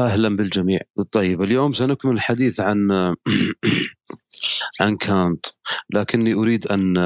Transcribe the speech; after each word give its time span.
أهلا 0.00 0.36
بالجميع. 0.36 0.80
طيب 1.12 1.42
اليوم 1.42 1.72
سنكمل 1.72 2.12
الحديث 2.12 2.60
عن 2.60 2.88
عن 4.80 4.96
كانت 4.96 5.46
لكني 5.94 6.34
أريد 6.34 6.66
أن 6.66 6.96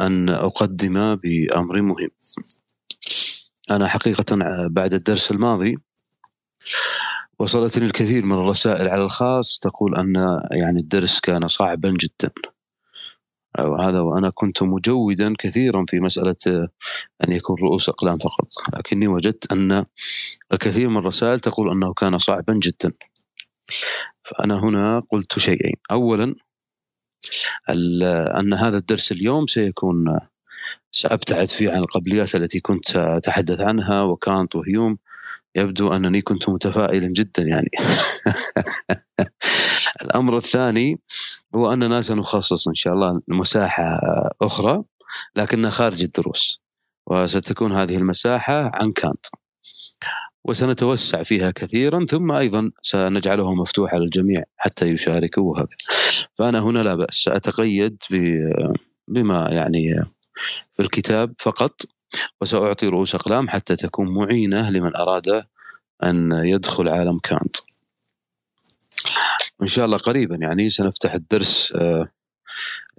أن 0.00 0.28
أقدم 0.28 1.14
بأمر 1.14 1.82
مهم. 1.82 2.10
أنا 3.70 3.88
حقيقة 3.88 4.24
بعد 4.68 4.94
الدرس 4.94 5.30
الماضي 5.30 5.78
وصلتني 7.38 7.84
الكثير 7.84 8.24
من 8.24 8.32
الرسائل 8.32 8.88
على 8.88 9.02
الخاص 9.02 9.58
تقول 9.58 9.96
أن 9.96 10.40
يعني 10.52 10.80
الدرس 10.80 11.20
كان 11.20 11.48
صعبا 11.48 11.90
جدا. 11.90 12.30
هذا 13.56 14.00
وأنا 14.00 14.30
كنت 14.34 14.62
مجودا 14.62 15.34
كثيرا 15.38 15.84
في 15.88 16.00
مسألة 16.00 16.68
أن 17.28 17.32
يكون 17.32 17.56
رؤوس 17.62 17.88
أقلام 17.88 18.18
فقط. 18.18 18.46
لكني 18.74 19.08
وجدت 19.08 19.52
أن 19.52 19.84
الكثير 20.52 20.88
من 20.88 20.96
الرسائل 20.96 21.40
تقول 21.40 21.70
أنه 21.70 21.94
كان 21.94 22.18
صعبا 22.18 22.60
جدا. 22.62 22.92
فأنا 24.24 24.60
هنا 24.60 25.02
قلت 25.10 25.38
شيئين. 25.38 25.74
أولا 25.90 26.34
أن 28.40 28.54
هذا 28.54 28.78
الدرس 28.78 29.12
اليوم 29.12 29.46
سيكون 29.46 30.18
سأبتعد 30.92 31.48
فيه 31.48 31.70
عن 31.70 31.78
القبليات 31.78 32.34
التي 32.34 32.60
كنت 32.60 32.96
أتحدث 32.96 33.60
عنها 33.60 34.02
وكانت 34.02 34.56
وهيوم 34.56 34.98
يبدو 35.58 35.92
أنني 35.92 36.22
كنت 36.22 36.48
متفائلا 36.48 37.08
جدا 37.08 37.42
يعني. 37.42 37.70
الأمر 40.02 40.36
الثاني 40.36 41.00
هو 41.54 41.72
أننا 41.72 42.02
سنخصص 42.02 42.68
إن 42.68 42.74
شاء 42.74 42.94
الله 42.94 43.20
مساحة 43.28 44.00
أخرى 44.42 44.82
لكنها 45.36 45.70
خارج 45.70 46.02
الدروس 46.02 46.60
وستكون 47.06 47.72
هذه 47.72 47.96
المساحة 47.96 48.70
عن 48.74 48.92
كانت 48.92 49.26
وسنتوسع 50.44 51.22
فيها 51.22 51.50
كثيرا 51.50 52.00
ثم 52.00 52.32
أيضا 52.32 52.70
سنجعلها 52.82 53.54
مفتوحة 53.54 53.98
للجميع 53.98 54.42
حتى 54.56 54.86
يشاركوا 54.86 55.42
وهكذا. 55.42 55.76
فأنا 56.34 56.60
هنا 56.60 56.78
لا 56.78 56.94
بأس 56.94 57.14
سأتقيد 57.14 58.02
بما 59.08 59.48
يعني 59.50 60.04
في 60.76 60.82
الكتاب 60.82 61.34
فقط. 61.38 61.82
وسأعطي 62.40 62.86
رؤوس 62.86 63.14
أقلام 63.14 63.48
حتى 63.48 63.76
تكون 63.76 64.14
معينة 64.14 64.70
لمن 64.70 64.96
أراد 64.96 65.44
أن 66.04 66.32
يدخل 66.32 66.88
عالم 66.88 67.18
كانت. 67.18 67.56
إن 69.62 69.66
شاء 69.66 69.84
الله 69.84 69.96
قريبا 69.96 70.36
يعني 70.36 70.70
سنفتح 70.70 71.14
الدرس 71.14 71.72
آه، 71.76 72.08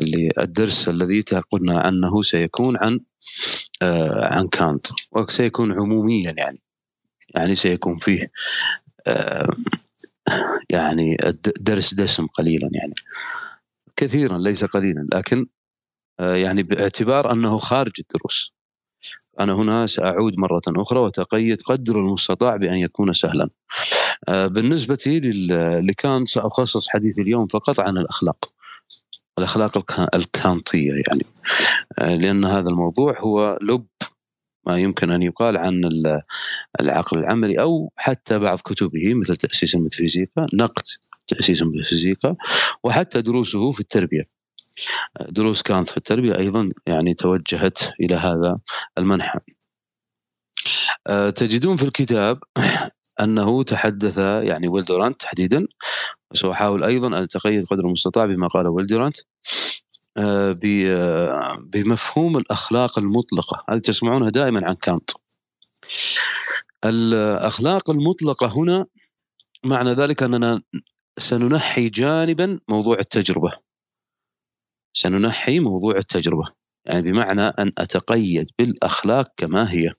اللي 0.02 0.30
الدرس 0.38 0.90
الذي 0.90 1.22
قلنا 1.52 1.88
أنه 1.88 2.22
سيكون 2.22 2.78
عن 2.78 3.00
آه، 3.82 4.26
عن 4.26 4.48
كانت. 4.48 4.88
وسيكون 5.12 5.72
عموميا 5.72 6.34
يعني 6.38 6.62
يعني 7.36 7.56
سيكون 7.56 7.98
فيه 7.98 8.32
آه، 9.08 9.50
يعني 10.70 11.18
درس 11.60 11.94
دسم 11.94 12.28
قليلا 12.28 12.70
يعني. 12.74 12.94
كثيرا 13.96 14.38
ليس 14.38 14.66
قليلا 14.66 15.06
لكن 15.14 15.46
يعني 16.20 16.64
باعتبار 16.64 17.32
أنه 17.32 17.58
خارج 17.58 17.92
الدروس. 18.00 18.59
أنا 19.40 19.54
هنا 19.54 19.86
سأعود 19.86 20.38
مرة 20.38 20.62
أخرى 20.68 21.00
وتقيد 21.00 21.62
قدر 21.62 22.00
المستطاع 22.00 22.56
بأن 22.56 22.76
يكون 22.76 23.14
سهلا. 23.14 23.50
بالنسبة 24.28 25.22
لكانت 25.90 26.28
سأخصص 26.28 26.90
حديثي 26.90 27.22
اليوم 27.22 27.48
فقط 27.48 27.80
عن 27.80 27.98
الأخلاق. 27.98 28.46
الأخلاق 29.38 29.92
الكانطية 30.16 30.92
يعني 30.92 31.26
لأن 32.22 32.46
هذا 32.46 32.70
الموضوع 32.70 33.20
هو 33.20 33.60
لب 33.62 33.86
ما 34.68 34.78
يمكن 34.78 35.12
أن 35.12 35.22
يقال 35.22 35.58
عن 35.58 35.90
العقل 36.82 37.20
العملي 37.20 37.62
أو 37.62 37.92
حتى 37.98 38.40
بعض 38.40 38.60
كتبه 38.60 39.14
مثل 39.14 39.36
تأسيس 39.36 39.76
الميتافيزيقا 39.76 40.46
نقد 40.54 40.84
تأسيس 41.28 41.62
الميتافيزيقا 41.62 42.36
وحتى 42.84 43.22
دروسه 43.22 43.72
في 43.72 43.80
التربية 43.80 44.24
دروس 45.30 45.62
كانت 45.62 45.90
في 45.90 45.98
التربية 45.98 46.38
أيضا 46.38 46.70
يعني 46.88 47.14
توجهت 47.14 47.80
إلى 48.00 48.16
هذا 48.16 48.56
المنحى 48.98 49.40
آه، 51.08 51.30
تجدون 51.30 51.76
في 51.78 51.84
الكتاب 51.84 52.40
أنه 53.22 53.64
تحدث 53.64 54.18
يعني 54.18 54.68
ويلدورانت 54.68 55.22
تحديدا 55.22 55.68
وسأحاول 56.32 56.84
أيضا 56.84 57.08
أن 57.08 57.24
اتقيد 57.24 57.66
قدر 57.66 57.86
المستطاع 57.86 58.26
بما 58.26 58.48
قاله 58.48 58.70
ويلدورانت 58.70 59.16
آه، 60.18 60.56
آه، 60.66 61.58
بمفهوم 61.62 62.38
الأخلاق 62.38 63.00
المطلقة. 63.00 63.66
هذه 63.70 63.80
تسمعونها 63.80 64.30
دائما 64.30 64.68
عن 64.68 64.76
كانت. 64.76 65.10
الأخلاق 66.86 67.90
المطلقة 67.90 68.48
هنا 68.48 68.86
معنى 69.66 69.94
ذلك 69.94 70.24
أننا 70.24 70.62
سننحي 71.18 71.90
جانبا 71.90 72.60
موضوع 72.70 73.00
التجربة. 73.00 73.69
سننحي 74.94 75.60
موضوع 75.60 75.96
التجربة. 75.96 76.46
يعني 76.86 77.02
بمعنى 77.02 77.42
أن 77.42 77.72
أتقيد 77.78 78.48
بالأخلاق 78.60 79.28
كما 79.38 79.72
هي 79.72 79.94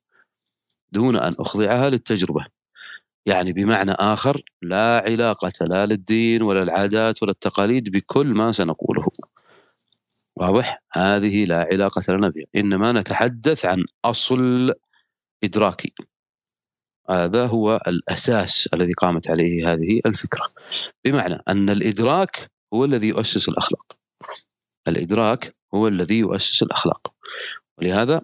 دون 0.92 1.16
أن 1.16 1.32
أخضعها 1.40 1.90
للتجربة. 1.90 2.46
يعني 3.26 3.52
بمعنى 3.52 3.92
آخر 3.92 4.42
لا 4.62 5.02
علاقة 5.06 5.52
لا 5.60 5.86
للدين 5.86 6.42
ولا 6.42 6.62
العادات 6.62 7.22
ولا 7.22 7.32
التقاليد 7.32 7.88
بكل 7.92 8.26
ما 8.26 8.52
سنقوله. 8.52 9.06
واضح؟ 10.36 10.82
هذه 10.92 11.44
لا 11.44 11.68
علاقة 11.72 12.12
لنا 12.14 12.28
بها 12.28 12.46
إنما 12.56 12.92
نتحدث 12.92 13.64
عن 13.64 13.84
أصل 14.04 14.72
إدراكي. 15.44 15.92
هذا 17.10 17.46
هو 17.46 17.80
الأساس 17.88 18.68
الذي 18.74 18.92
قامت 18.92 19.30
عليه 19.30 19.72
هذه 19.72 20.00
الفكرة. 20.06 20.46
بمعنى 21.04 21.42
أن 21.48 21.70
الإدراك 21.70 22.50
هو 22.74 22.84
الذي 22.84 23.08
يؤسس 23.08 23.48
الأخلاق. 23.48 23.89
الإدراك 24.90 25.52
هو 25.74 25.88
الذي 25.88 26.18
يؤسس 26.18 26.62
الأخلاق. 26.62 27.14
ولهذا 27.78 28.22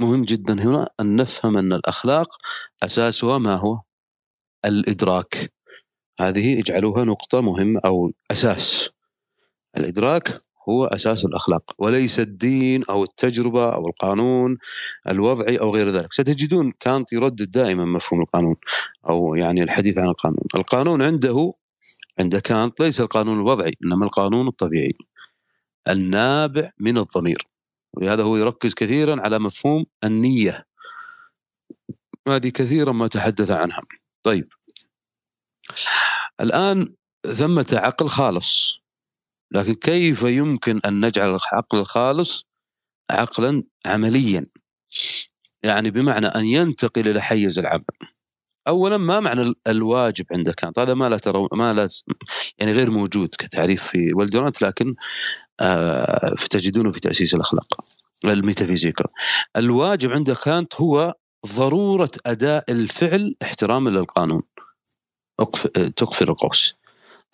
مهم 0.00 0.24
جدا 0.24 0.54
هنا 0.54 0.88
أن 1.00 1.16
نفهم 1.16 1.56
أن 1.56 1.72
الأخلاق 1.72 2.28
أساسها 2.82 3.38
ما 3.38 3.56
هو؟ 3.56 3.80
الإدراك. 4.64 5.52
هذه 6.20 6.58
اجعلوها 6.58 7.04
نقطة 7.04 7.40
مهمة 7.40 7.80
أو 7.84 8.12
أساس. 8.30 8.90
الإدراك 9.76 10.36
هو 10.68 10.84
أساس 10.84 11.24
الأخلاق 11.24 11.62
وليس 11.78 12.20
الدين 12.20 12.84
أو 12.90 13.02
التجربة 13.02 13.74
أو 13.74 13.88
القانون 13.88 14.56
الوضعي 15.08 15.56
أو 15.56 15.74
غير 15.74 15.90
ذلك. 15.90 16.12
ستجدون 16.12 16.72
كانت 16.80 17.12
يردد 17.12 17.50
دائما 17.50 17.84
مفهوم 17.84 18.20
القانون 18.20 18.56
أو 19.08 19.34
يعني 19.34 19.62
الحديث 19.62 19.98
عن 19.98 20.08
القانون. 20.08 20.44
القانون 20.54 21.02
عنده 21.02 21.52
عند 22.20 22.36
كانت 22.36 22.80
ليس 22.80 23.00
القانون 23.00 23.36
الوضعي 23.36 23.74
إنما 23.84 24.06
القانون 24.06 24.48
الطبيعي. 24.48 24.92
النابع 25.88 26.70
من 26.80 26.98
الضمير. 26.98 27.48
ولهذا 27.94 28.22
هو 28.22 28.36
يركز 28.36 28.74
كثيرا 28.74 29.20
على 29.20 29.38
مفهوم 29.38 29.86
النية. 30.04 30.66
هذه 32.28 32.48
كثيرا 32.48 32.92
ما 32.92 33.06
تحدث 33.06 33.50
عنها. 33.50 33.80
طيب. 34.22 34.48
الآن 36.40 36.94
ثمة 37.26 37.66
عقل 37.72 38.08
خالص. 38.08 38.78
لكن 39.50 39.74
كيف 39.74 40.22
يمكن 40.22 40.80
أن 40.86 41.06
نجعل 41.06 41.28
العقل 41.28 41.78
الخالص 41.78 42.46
عقلا 43.10 43.62
عمليا؟ 43.86 44.46
يعني 45.62 45.90
بمعنى 45.90 46.26
أن 46.26 46.46
ينتقل 46.46 47.08
إلى 47.08 47.20
حيز 47.20 47.58
العمل. 47.58 47.84
اولا 48.68 48.96
ما 48.96 49.20
معنى 49.20 49.54
الواجب 49.66 50.26
عند 50.32 50.50
كانت 50.50 50.78
هذا 50.78 50.94
ما 50.94 51.08
لا 51.08 51.16
ترى 51.18 51.48
ما 51.52 51.74
لا 51.74 51.88
يعني 52.58 52.72
غير 52.72 52.90
موجود 52.90 53.28
كتعريف 53.38 53.82
في 53.82 54.14
ولدونات 54.14 54.62
لكن 54.62 54.94
آه، 55.60 56.34
تجدونه 56.50 56.92
في 56.92 57.00
تأسيس 57.00 57.34
الأخلاق 57.34 57.80
الميتافيزيقا 58.24 59.04
الواجب 59.56 60.12
عند 60.12 60.32
كانت 60.32 60.74
هو 60.74 61.14
ضرورة 61.46 62.10
أداء 62.26 62.64
الفعل 62.72 63.34
احتراما 63.42 63.90
للقانون. 63.90 64.42
تقفل 65.96 66.28
القوس. 66.28 66.74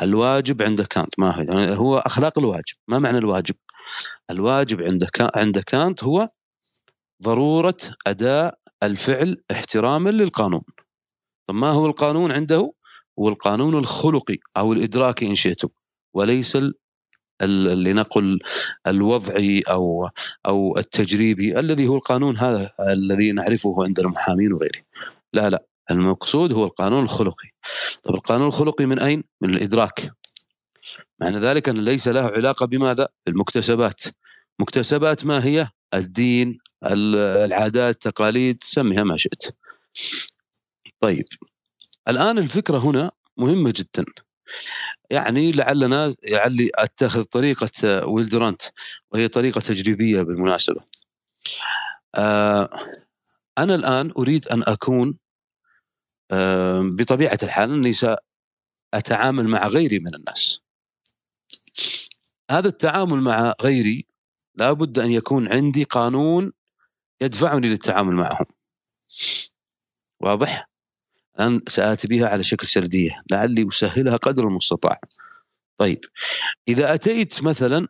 الواجب 0.03 0.63
عند 0.63 0.83
كانت 0.83 1.19
ما 1.19 1.37
هو 1.37 1.45
يعني 1.49 1.79
هو 1.79 1.99
أخلاق 1.99 2.39
الواجب 2.39 2.75
ما 2.89 2.99
معنى 2.99 3.19
الواجب؟ 3.19 3.55
الواجب 4.31 4.83
عند 4.83 5.09
عند 5.35 5.59
كانت 5.59 6.05
هو 6.05 6.29
ضرورة 7.23 7.77
أداء 8.07 8.59
الفعل 8.83 9.43
احتراما 9.51 10.11
للقانون. 10.11 10.63
طب 11.49 11.55
ما 11.55 11.71
هو 11.71 11.87
القانون 11.87 12.33
عنده؟ 12.33 12.73
هو 13.19 13.29
القانون 13.29 13.75
الخلقي 13.79 14.39
أو 14.57 14.73
الإدراكي 14.73 15.27
إن 15.27 15.35
شئتم 15.35 15.69
وليس 16.15 16.57
لنقل 17.47 18.39
الوضعي 18.87 19.61
أو 19.61 20.11
أو 20.47 20.79
التجريبي 20.79 21.61
الذي 21.61 21.89
هو 21.89 21.97
القانون 21.97 22.39
هذا 22.39 22.73
الذي 22.81 23.33
نعرفه 23.33 23.85
عند 23.85 24.01
المحامين 24.01 24.53
وغيره. 24.53 24.83
لا 25.33 25.51
لا 25.51 25.65
المقصود 25.91 26.53
هو 26.53 26.65
القانون 26.65 27.05
الخلقي. 27.05 27.49
طب 28.03 28.15
القانون 28.15 28.47
الخلقي 28.47 28.87
من 28.87 28.99
أين؟ 28.99 29.25
من 29.41 29.51
الإدراك. 29.51 30.13
معنى 31.21 31.39
ذلك 31.39 31.69
أن 31.69 31.85
ليس 31.85 32.09
له 32.09 32.21
علاقة 32.21 32.67
بماذا؟ 32.67 33.09
المكتسبات 33.29 34.03
مكتسبات 34.59 35.25
ما 35.25 35.45
هي؟ 35.45 35.69
الدين 35.95 36.59
العادات 36.85 37.95
التقاليد 37.95 38.65
سميها 38.65 39.05
ما 39.05 39.17
شئت. 39.17 39.57
طيب 41.01 41.25
الآن 42.09 42.39
الفكرة 42.39 42.79
هنا 42.79 43.11
مهمة 43.37 43.75
جدا. 43.77 44.05
يعني 45.11 45.53
لعلنا 45.53 46.15
لعلي 46.31 46.71
أتخذ 46.75 47.25
طريقة 47.25 48.07
ويلدرانت 48.07 48.62
وهي 49.11 49.29
طريقة 49.29 49.61
تجريبية 49.61 50.23
بالمناسبة. 50.23 50.81
آه 52.15 52.69
أنا 53.59 53.75
الآن 53.75 54.12
أريد 54.19 54.49
أن 54.49 54.62
أكون 54.62 55.19
آه 56.31 56.81
بطبيعة 56.81 57.39
الحال 57.43 57.75
أني 57.75 57.93
سأتعامل 57.93 59.49
مع 59.49 59.67
غيري 59.67 59.99
من 59.99 60.15
الناس. 60.15 60.61
هذا 62.51 62.69
التعامل 62.69 63.21
مع 63.21 63.55
غيري 63.62 64.07
لابد 64.55 64.99
أن 64.99 65.11
يكون 65.11 65.53
عندي 65.53 65.85
قانون 65.85 66.53
يدفعني 67.21 67.69
للتعامل 67.69 68.15
معهم. 68.15 68.47
واضح؟ 70.21 70.70
الان 71.41 71.61
سآتي 71.69 72.09
بها 72.09 72.29
على 72.29 72.45
شكل 72.45 72.67
سردية 72.67 73.23
لعلي 73.31 73.69
أسهلها 73.69 74.17
قدر 74.17 74.49
المستطاع. 74.49 75.01
طيب 75.79 76.01
إذا 76.69 76.95
أتيت 76.95 77.43
مثلا 77.43 77.89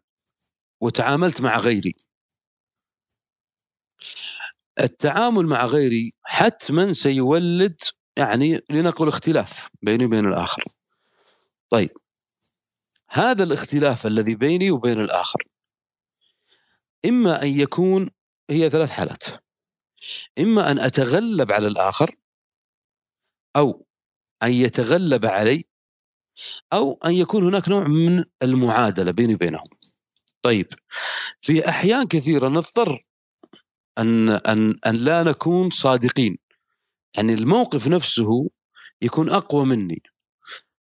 وتعاملت 0.81 1.41
مع 1.41 1.59
غيري 1.59 1.95
التعامل 4.81 5.47
مع 5.47 5.65
غيري 5.65 6.13
حتما 6.23 6.93
سيولد 6.93 7.81
يعني 8.17 8.61
لنقل 8.71 9.09
اختلاف 9.09 9.69
بيني 9.83 10.05
وبين 10.05 10.29
الآخر. 10.29 10.65
طيب 11.71 11.91
هذا 13.11 13.43
الاختلاف 13.45 14.07
الذي 14.07 14.35
بيني 14.35 14.71
وبين 14.71 15.01
الآخر 15.01 15.45
إما 17.07 17.43
أن 17.43 17.49
يكون 17.49 18.11
هي 18.51 18.71
ثلاث 18.71 18.91
حالات 18.91 19.25
إما 20.39 20.71
أن 20.71 20.79
أتغلب 20.79 21.53
على 21.53 21.67
الآخر 21.67 22.15
أو 23.57 23.87
أن 24.43 24.53
يتغلب 24.53 25.27
علي 25.27 25.65
أو 26.73 26.99
أن 27.05 27.13
يكون 27.13 27.45
هناك 27.45 27.69
نوع 27.69 27.89
من 27.89 28.25
المعادلة 28.43 29.11
بيني 29.11 29.35
وبينهم. 29.35 29.65
طيب 30.43 30.67
في 31.41 31.69
أحيان 31.69 32.07
كثيرة 32.07 32.49
نضطر 32.49 33.01
أن 33.99 34.29
أن 34.29 34.79
أن 34.87 34.95
لا 34.95 35.23
نكون 35.23 35.71
صادقين. 35.71 36.39
يعني 37.17 37.35
الموقف 37.35 37.89
نفسه 37.89 38.51
يكون 39.03 39.31
أقوى 39.31 39.65
مني. 39.65 40.03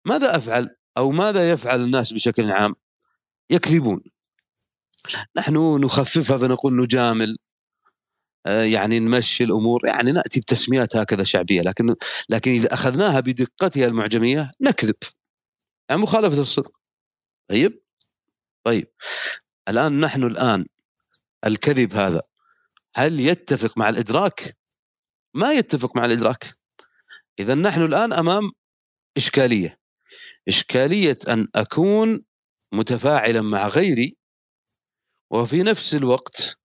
ماذا 0.06 0.38
أفعل؟ 0.38 0.76
أو 0.98 1.12
ماذا 1.12 1.52
يفعل 1.52 1.82
الناس 1.82 2.14
بشكل 2.14 2.52
عام؟ 2.52 2.76
يكذبون. 3.52 4.04
نحن 5.38 5.82
نخففها 5.84 6.38
فنقول 6.38 6.82
نجامل 6.82 7.38
يعني 8.48 9.00
نمشي 9.00 9.44
الأمور. 9.44 9.82
يعني 9.88 10.12
نأتي 10.12 10.40
بتسميات 10.40 10.96
هكذا 10.96 11.24
شعبية 11.24 11.62
لكن 11.62 11.96
لكن 12.30 12.52
إذا 12.52 12.74
أخذناها 12.74 13.20
بدقتها 13.20 13.86
المعجمية 13.86 14.52
نكذب. 14.62 14.96
يعني 15.90 16.02
مخالفة 16.02 16.42
الصدق. 16.42 16.72
طيب؟ 17.50 17.82
طيب. 18.64 18.88
الآن 19.70 20.00
نحن 20.00 20.24
الآن 20.24 20.66
الكذب 21.46 21.94
هذا 21.94 22.22
هل 22.96 23.20
يتفق 23.20 23.78
مع 23.78 23.90
الإدراك؟ 23.90 24.58
ما 25.34 25.54
يتفق 25.54 25.96
مع 25.96 26.06
الإدراك. 26.06 26.46
إذا 27.40 27.56
نحن 27.56 27.82
الآن 27.82 28.14
أمام 28.14 28.52
إشكالية. 29.18 29.80
إشكالية 30.48 31.18
أن 31.28 31.48
أكون 31.56 32.24
متفاعلا 32.72 33.42
مع 33.42 33.68
غيري 33.68 34.18
وفي 35.32 35.64
نفس 35.64 35.96
الوقت 35.96 36.58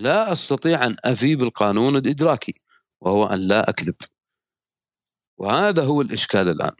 لا 0.00 0.32
أستطيع 0.32 0.86
أن 0.86 0.96
افي 1.04 1.36
بالقانون 1.36 1.96
الإدراكي 1.96 2.54
وهو 3.00 3.26
أن 3.26 3.48
لا 3.48 3.70
أكذب. 3.70 3.94
وهذا 5.38 5.84
هو 5.84 6.00
الإشكال 6.00 6.48
الآن. 6.48 6.74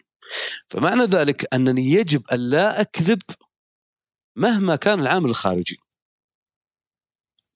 فمعنى 0.69 1.03
ذلك 1.03 1.55
أنني 1.55 1.83
يجب 1.83 2.27
أن 2.33 2.51
لا 2.51 2.81
أكذب 2.81 3.23
مهما 4.37 4.77
كان 4.77 5.01
العامل 5.01 5.31
الخارجي. 5.31 5.79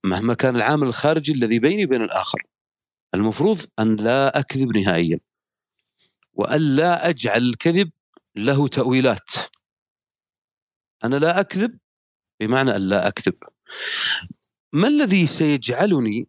مهما 0.04 0.34
كان 0.34 0.56
العامل 0.56 0.88
الخارجي 0.88 1.32
الذي 1.32 1.58
بيني 1.58 1.84
وبين 1.84 2.02
الآخر. 2.02 2.42
المفروض 3.14 3.58
أن 3.78 3.96
لا 3.96 4.38
أكذب 4.38 4.76
نهائيا. 4.76 5.20
وأن 6.32 6.76
لا 6.76 7.08
أجعل 7.08 7.42
الكذب 7.42 7.90
له 8.36 8.68
تأويلات. 8.68 9.30
أنا 11.04 11.16
لا 11.16 11.40
أكذب 11.40 11.78
بمعنى 12.40 12.76
أن 12.76 12.88
لا 12.88 13.08
أكذب. 13.08 13.34
ما 14.74 14.88
الذي 14.88 15.26
سيجعلني 15.26 16.28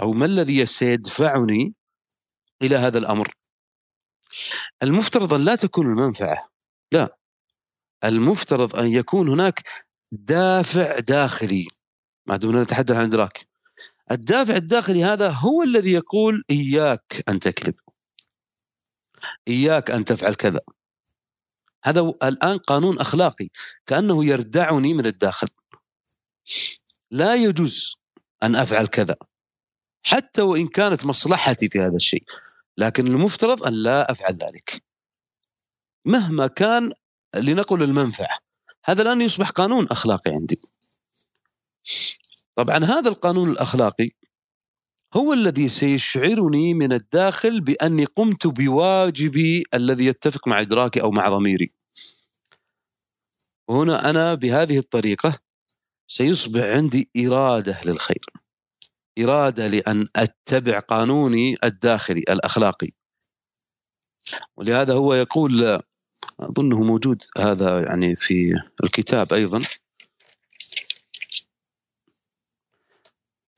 أو 0.00 0.12
ما 0.12 0.26
الذي 0.26 0.66
سيدفعني 0.66 1.74
إلى 2.62 2.76
هذا 2.76 2.98
الأمر؟ 2.98 3.34
المفترض 4.82 5.34
أن 5.34 5.44
لا 5.44 5.54
تكون 5.54 5.86
المنفعة. 5.86 6.50
لا. 6.92 7.16
المفترض 8.04 8.76
أن 8.76 8.86
يكون 8.86 9.28
هناك 9.28 9.68
دافع 10.12 10.98
داخلي. 10.98 11.66
ما 12.26 12.36
دون 12.36 12.62
نتحدث 12.62 12.96
عن 12.96 13.04
إدراك. 13.04 13.46
الدافع 14.10 14.56
الداخلي 14.56 15.04
هذا 15.04 15.30
هو 15.30 15.62
الذي 15.62 15.92
يقول 15.92 16.44
إياك 16.50 17.24
أن 17.28 17.38
تكذب. 17.38 17.74
إياك 19.48 19.90
أن 19.90 20.04
تفعل 20.04 20.34
كذا. 20.34 20.60
هذا 21.84 22.00
الآن 22.22 22.58
قانون 22.58 22.98
أخلاقي. 22.98 23.48
كأنه 23.86 24.24
يردعني 24.24 24.94
من 24.94 25.06
الداخل. 25.06 25.48
لا 27.10 27.34
يجوز 27.34 27.96
أن 28.42 28.56
أفعل 28.56 28.86
كذا 28.86 29.16
حتى 30.02 30.42
وإن 30.42 30.68
كانت 30.68 31.06
مصلحتي 31.06 31.68
في 31.68 31.78
هذا 31.78 31.96
الشيء 31.96 32.24
لكن 32.78 33.06
المفترض 33.06 33.62
أن 33.62 33.72
لا 33.72 34.10
أفعل 34.10 34.36
ذلك. 34.36 34.82
مهما 36.04 36.46
كان 36.46 36.92
لنقل 37.34 37.82
المنفعة. 37.82 38.38
هذا 38.84 39.02
الآن 39.02 39.20
يصبح 39.20 39.50
قانون 39.50 39.86
أخلاقي 39.90 40.30
عندي. 40.30 40.60
طبعا 42.56 42.76
هذا 42.76 43.08
القانون 43.08 43.50
الأخلاقي 43.50 44.10
هو 45.14 45.32
الذي 45.32 45.68
سيشعرني 45.68 46.74
من 46.74 46.92
الداخل 46.92 47.60
بأني 47.60 48.04
قمت 48.04 48.46
بواجبي 48.46 49.62
الذي 49.74 50.06
يتفق 50.06 50.48
مع 50.48 50.60
إدراكي 50.60 51.02
أو 51.02 51.10
مع 51.10 51.28
ضميري. 51.28 51.72
وهنا 53.68 54.10
أنا 54.10 54.34
بهذه 54.34 54.78
الطريقة 54.78 55.49
سيصبح 56.10 56.60
عندي 56.62 57.10
إرادة 57.16 57.80
للخير. 57.84 58.24
إرادة 59.18 59.66
لأن 59.68 60.08
أتبع 60.16 60.78
قانوني 60.78 61.56
الداخلي 61.64 62.20
الأخلاقي. 62.20 62.90
ولهذا 64.56 64.94
هو 64.94 65.14
يقول 65.14 65.82
أظنه 66.40 66.82
موجود 66.82 67.22
هذا 67.38 67.80
يعني 67.80 68.16
في 68.16 68.52
الكتاب 68.84 69.32
أيضا. 69.32 69.60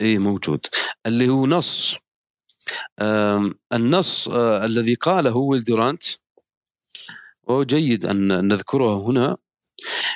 اي 0.00 0.18
موجود. 0.18 0.66
اللي 1.06 1.28
هو 1.28 1.47
نص. 1.47 1.99
النص 3.73 4.28
آه، 4.28 4.64
الذي 4.64 4.94
قاله 4.94 5.37
ويل 5.37 5.64
دورانت. 5.64 6.02
وهو 7.42 7.62
جيد 7.62 8.06
أن 8.06 8.49
نذكره 8.49 9.11
هنا. 9.11 9.37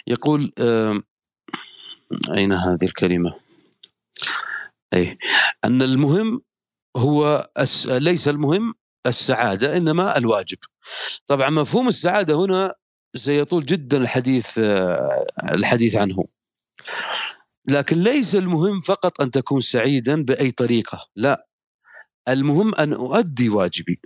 يقول 0.06 0.52
أين 2.30 2.52
هذه 2.52 2.84
الكلمة؟ 2.84 3.34
أي 4.94 5.16
أن 5.64 5.82
المهم 5.82 6.40
هو 6.96 7.50
ليس 7.86 8.28
المهم 8.28 8.74
السعادة 9.06 9.76
إنما 9.76 10.18
الواجب. 10.18 10.58
طبعا 11.26 11.50
مفهوم 11.50 11.88
السعادة 11.88 12.34
هنا 12.34 12.74
سيطول 13.16 13.64
جدا 13.64 13.96
الحديث 13.96 14.58
الحديث 15.52 15.94
عنه. 15.96 16.24
لكن 17.68 17.96
ليس 17.96 18.34
المهم 18.34 18.80
فقط 18.80 19.20
أن 19.20 19.30
تكون 19.30 19.60
سعيدا 19.60 20.24
بأي 20.24 20.50
طريقة، 20.50 21.08
لا. 21.16 21.46
المهم 22.28 22.74
أن 22.74 22.92
أؤدي 22.92 23.48
واجبي. 23.48 24.00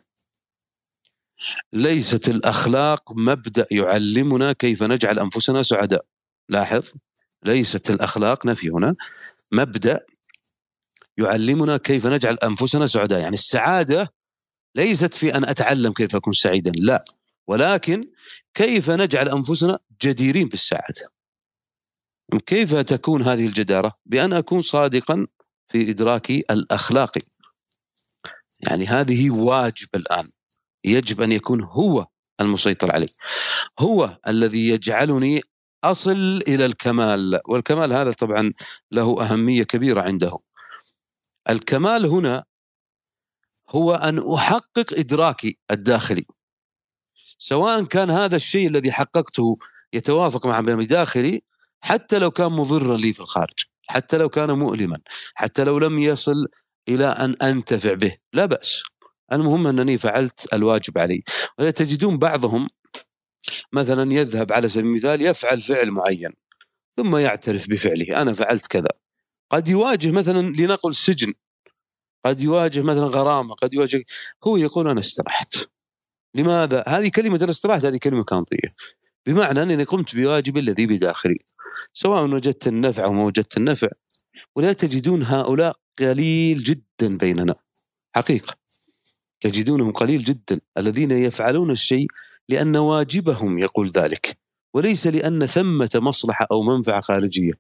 ليست 1.73 2.29
الأخلاق 2.29 3.13
مبدأ 3.13 3.67
يعلمنا 3.71 4.53
كيف 4.53 4.83
نجعل 4.83 5.19
أنفسنا 5.19 5.63
سعداء. 5.63 6.05
لاحظ 6.49 6.91
ليست 7.45 7.91
الأخلاق 7.91 8.47
نفي 8.47 8.69
هنا 8.69 8.95
مبدأ 9.53 10.07
يعلمنا 11.19 11.77
كيف 11.77 12.07
نجعل 12.07 12.35
أنفسنا 12.35 12.87
سعداء. 12.87 13.21
يعني 13.21 13.35
السعادة 13.35 14.13
ليست 14.75 15.15
في 15.15 15.35
أن 15.35 15.45
أتعلم 15.45 15.93
كيف 15.93 16.17
أكون 16.17 16.33
سعيدا 16.33 16.73
لا. 16.77 17.05
ولكن 17.47 18.01
كيف 18.55 18.91
نجعل 18.91 19.29
أنفسنا 19.29 19.79
جديرين 20.03 20.49
بالسعادة؟ 20.49 21.13
كيف 22.47 22.75
تكون 22.75 23.23
هذه 23.23 23.47
الجدارة؟ 23.47 23.95
بأن 24.07 24.33
أكون 24.33 24.63
صادقا 24.63 25.27
في 25.69 25.91
ادراكي 25.91 26.45
الاخلاقي 26.51 27.21
يعني 28.61 28.87
هذه 28.87 29.31
واجب 29.31 29.89
الآن. 29.95 30.29
يجب 30.85 31.21
أن 31.21 31.33
يكون 31.33 31.63
هو 31.63 32.07
المسيطر 32.41 32.93
علي. 32.93 33.07
هو 33.79 34.19
الذي 34.29 34.69
يجعلني 34.69 35.41
أصل 35.85 36.43
إلى 36.49 36.67
الكمال. 36.67 37.41
والكمال 37.49 37.93
هذا 37.93 38.13
طبعا 38.13 38.53
له 38.93 39.23
أهمية 39.23 39.63
كبيرة 39.63 40.03
عنده. 40.03 40.39
الكمال 41.51 42.07
هنا 42.07 42.45
هو 43.71 43.95
أن 43.95 44.33
أحقق 44.35 44.99
إدراكي 44.99 45.59
الداخلي. 45.71 46.27
سواء 47.39 47.85
كان 47.85 48.11
هذا 48.11 48.37
الشيء 48.37 48.69
الذي 48.69 48.93
حققته 48.93 49.59
يتوافق 49.93 50.47
مع 50.47 50.61
بداخلي 50.61 51.43
حتى 51.81 52.19
لو 52.19 52.31
كان 52.31 52.53
مضرا 52.53 52.97
لي 52.97 53.13
في 53.13 53.21
الخارج 53.21 53.55
حتى 53.87 54.19
لو 54.19 54.29
كان 54.29 54.51
مؤلما 54.51 54.97
حتى 55.35 55.65
لو 55.65 55.79
لم 55.79 55.99
يصل 55.99 56.47
إلى 56.89 57.07
أن 57.07 57.35
أنتفع 57.43 57.95
به. 57.95 58.17
لا 58.33 58.47
بأس. 58.47 58.83
المهم 59.33 59.67
أنني 59.67 59.99
فعلت 59.99 60.55
الواجب 60.55 60.99
علي. 60.99 61.23
ولا 61.59 61.71
تجدون 61.71 62.19
بعضهم 62.19 62.69
مثلا 63.73 64.13
يذهب 64.13 64.53
على 64.53 64.69
سبيل 64.69 64.87
المثال 64.87 65.23
يفعل 65.23 65.63
فعل 65.63 65.91
معين 65.91 66.31
ثم 66.97 67.17
يعترف 67.17 67.71
بفعله 67.71 68.23
أنا 68.23 68.35
فعلت 68.35 68.67
كذا. 68.67 68.89
قد 69.51 69.69
يواجه 69.69 70.11
مثلا 70.11 70.41
لنقل 70.41 70.95
سجن 70.95 71.33
قد 72.25 72.41
يواجه 72.41 72.83
مثلا 72.83 73.05
غرامة 73.05 73.55
قد 73.55 73.75
يواجه 73.75 74.05
هو 74.45 74.57
يقول 74.57 74.89
أنا 74.89 75.01
استرحت. 75.01 75.57
لماذا؟ 76.35 76.85
هذه 76.89 77.11
كلمة 77.15 77.39
أنا 77.43 77.51
استرحت 77.51 77.85
هذه 77.85 77.97
كلمة 77.97 78.25
كانطية. 78.25 78.75
بمعنى 79.27 79.63
أنني 79.63 79.85
قمت 79.85 80.17
بواجبي 80.17 80.61
الذي 80.61 80.87
بداخلي. 80.87 81.39
سواء 81.93 82.25
وجدت 82.25 82.67
النفع 82.67 83.05
أو 83.05 83.13
ما 83.13 83.25
وجدت 83.25 83.57
النفع 83.57 83.89
ولا 84.57 84.73
تجدون 84.73 85.23
هؤلاء 85.23 85.77
قليل 85.99 86.63
جدا 86.63 87.17
بيننا. 87.17 87.55
حقيقة. 88.15 88.55
تجدونهم 89.41 89.93
قليل 89.93 90.21
جدا. 90.21 90.61
الذين 90.79 91.11
يفعلون 91.11 91.71
الشيء 91.71 92.07
لأن 92.49 92.77
واجبهم 92.77 93.59
يقول 93.59 93.91
ذلك 93.91 94.39
وليس 94.75 95.07
لأن 95.07 95.47
ثمة 95.47 95.91
مصلحة 95.95 96.47
أو 96.51 96.63
منفعة 96.63 97.01
خارجية. 97.01 97.53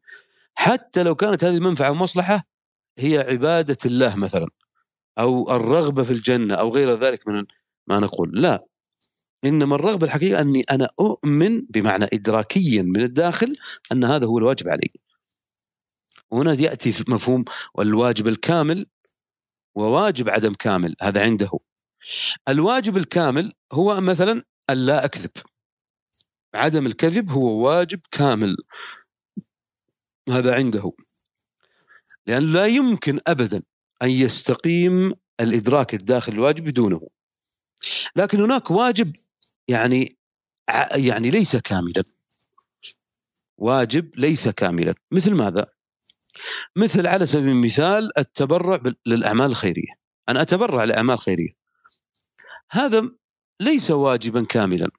حتى 0.54 1.02
لو 1.02 1.14
كانت 1.14 1.44
هذه 1.44 1.56
المنفعة 1.56 1.88
أو 1.88 1.94
مصلحه 1.94 2.46
هي 2.98 3.18
عبادة 3.18 3.78
الله 3.86 4.16
مثلا 4.16 4.48
أو 5.18 5.56
الرغبة 5.56 6.02
في 6.02 6.10
الجنة 6.10 6.54
أو 6.54 6.70
غير 6.70 6.94
ذلك 6.94 7.28
من 7.28 7.44
ما 7.86 8.00
نقول. 8.00 8.30
لا 8.34 8.66
إنما 9.44 9.74
الرغبة 9.74 10.06
الحقيقة 10.06 10.40
أني 10.40 10.62
أنا 10.70 10.88
أؤمن 11.00 11.66
بمعنى 11.70 12.04
ادراكيا 12.12 12.82
من 12.82 13.02
الداخل 13.02 13.56
أن 13.92 14.04
هذا 14.04 14.26
هو 14.26 14.38
الواجب 14.38 14.68
علي. 14.68 14.90
وهنا 16.30 16.52
يأتي 16.52 16.92
في 16.92 17.04
مفهوم 17.08 17.44
الواجب 17.78 18.28
الكامل 18.28 18.86
وواجب 19.74 20.30
عدم 20.30 20.52
كامل 20.52 20.96
هذا 21.02 21.22
عنده. 21.22 21.50
الواجب 22.48 22.96
الكامل 22.96 23.52
هو 23.72 24.00
مثلا 24.00 24.42
الا 24.72 25.04
أكذب. 25.04 25.30
عدم 26.54 26.86
الكذب 26.86 27.30
هو 27.30 27.66
واجب 27.66 28.00
كامل. 28.12 28.56
هذا 30.28 30.54
عنده. 30.54 30.92
لأن 32.26 32.52
لا 32.52 32.66
يمكن 32.66 33.20
أبدا 33.26 33.62
أن 34.02 34.08
يستقيم 34.08 35.12
الإدراك 35.40 35.94
الداخل 35.94 36.32
الواجب 36.32 36.64
بدونه. 36.64 37.08
لكن 38.16 38.40
هناك 38.40 38.70
واجب 38.70 39.16
يعني 39.68 40.16
يعني 40.94 41.30
ليس 41.30 41.56
كاملا. 41.56 42.04
واجب 43.58 44.10
ليس 44.16 44.48
كاملا. 44.48 44.94
مثل 45.10 45.34
ماذا؟ 45.34 45.66
مثل 46.76 47.06
على 47.06 47.26
سبيل 47.26 47.48
المثال 47.48 48.18
التبرع 48.18 48.82
للأعمال 49.06 49.46
الخيرية. 49.46 49.92
أنا 50.28 50.42
أتبرع 50.42 50.84
لأعمال 50.84 51.18
خيرية. 51.18 51.56
هذا 52.70 53.10
ليس 53.60 53.90
واجبا 53.90 54.44
كاملا. 54.44 54.90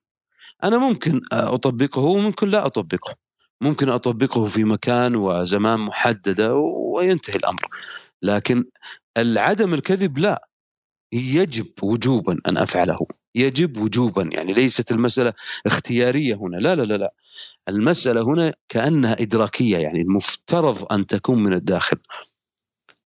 أنا 0.63 0.77
ممكن 0.77 1.21
أطبقه 1.31 2.01
وممكن 2.01 2.47
لا 2.47 2.65
أطبقه. 2.65 3.15
ممكن 3.61 3.89
أطبقه 3.89 4.45
في 4.45 4.63
مكان 4.63 5.15
وزمان 5.15 5.79
محددة 5.79 6.55
وينتهي 6.55 7.35
الأمر. 7.35 7.67
لكن 8.21 8.63
العدم 9.17 9.73
الكذب 9.73 10.17
لا. 10.17 10.47
يجب 11.13 11.67
وجوبا 11.83 12.37
أن 12.47 12.57
أفعله. 12.57 12.97
يجب 13.35 13.77
وجوبا. 13.77 14.29
يعني 14.33 14.53
ليست 14.53 14.91
المسألة 14.91 15.33
اختيارية 15.65 16.35
هنا. 16.35 16.57
لا 16.57 16.75
لا 16.75 16.83
لا 16.83 16.97
لا. 16.97 17.13
المسألة 17.69 18.21
هنا 18.21 18.53
كأنها 18.69 19.21
إدراكية. 19.21 19.77
يعني 19.77 20.01
المفترض 20.01 20.93
أن 20.93 21.07
تكون 21.07 21.43
من 21.43 21.53
الداخل. 21.53 21.97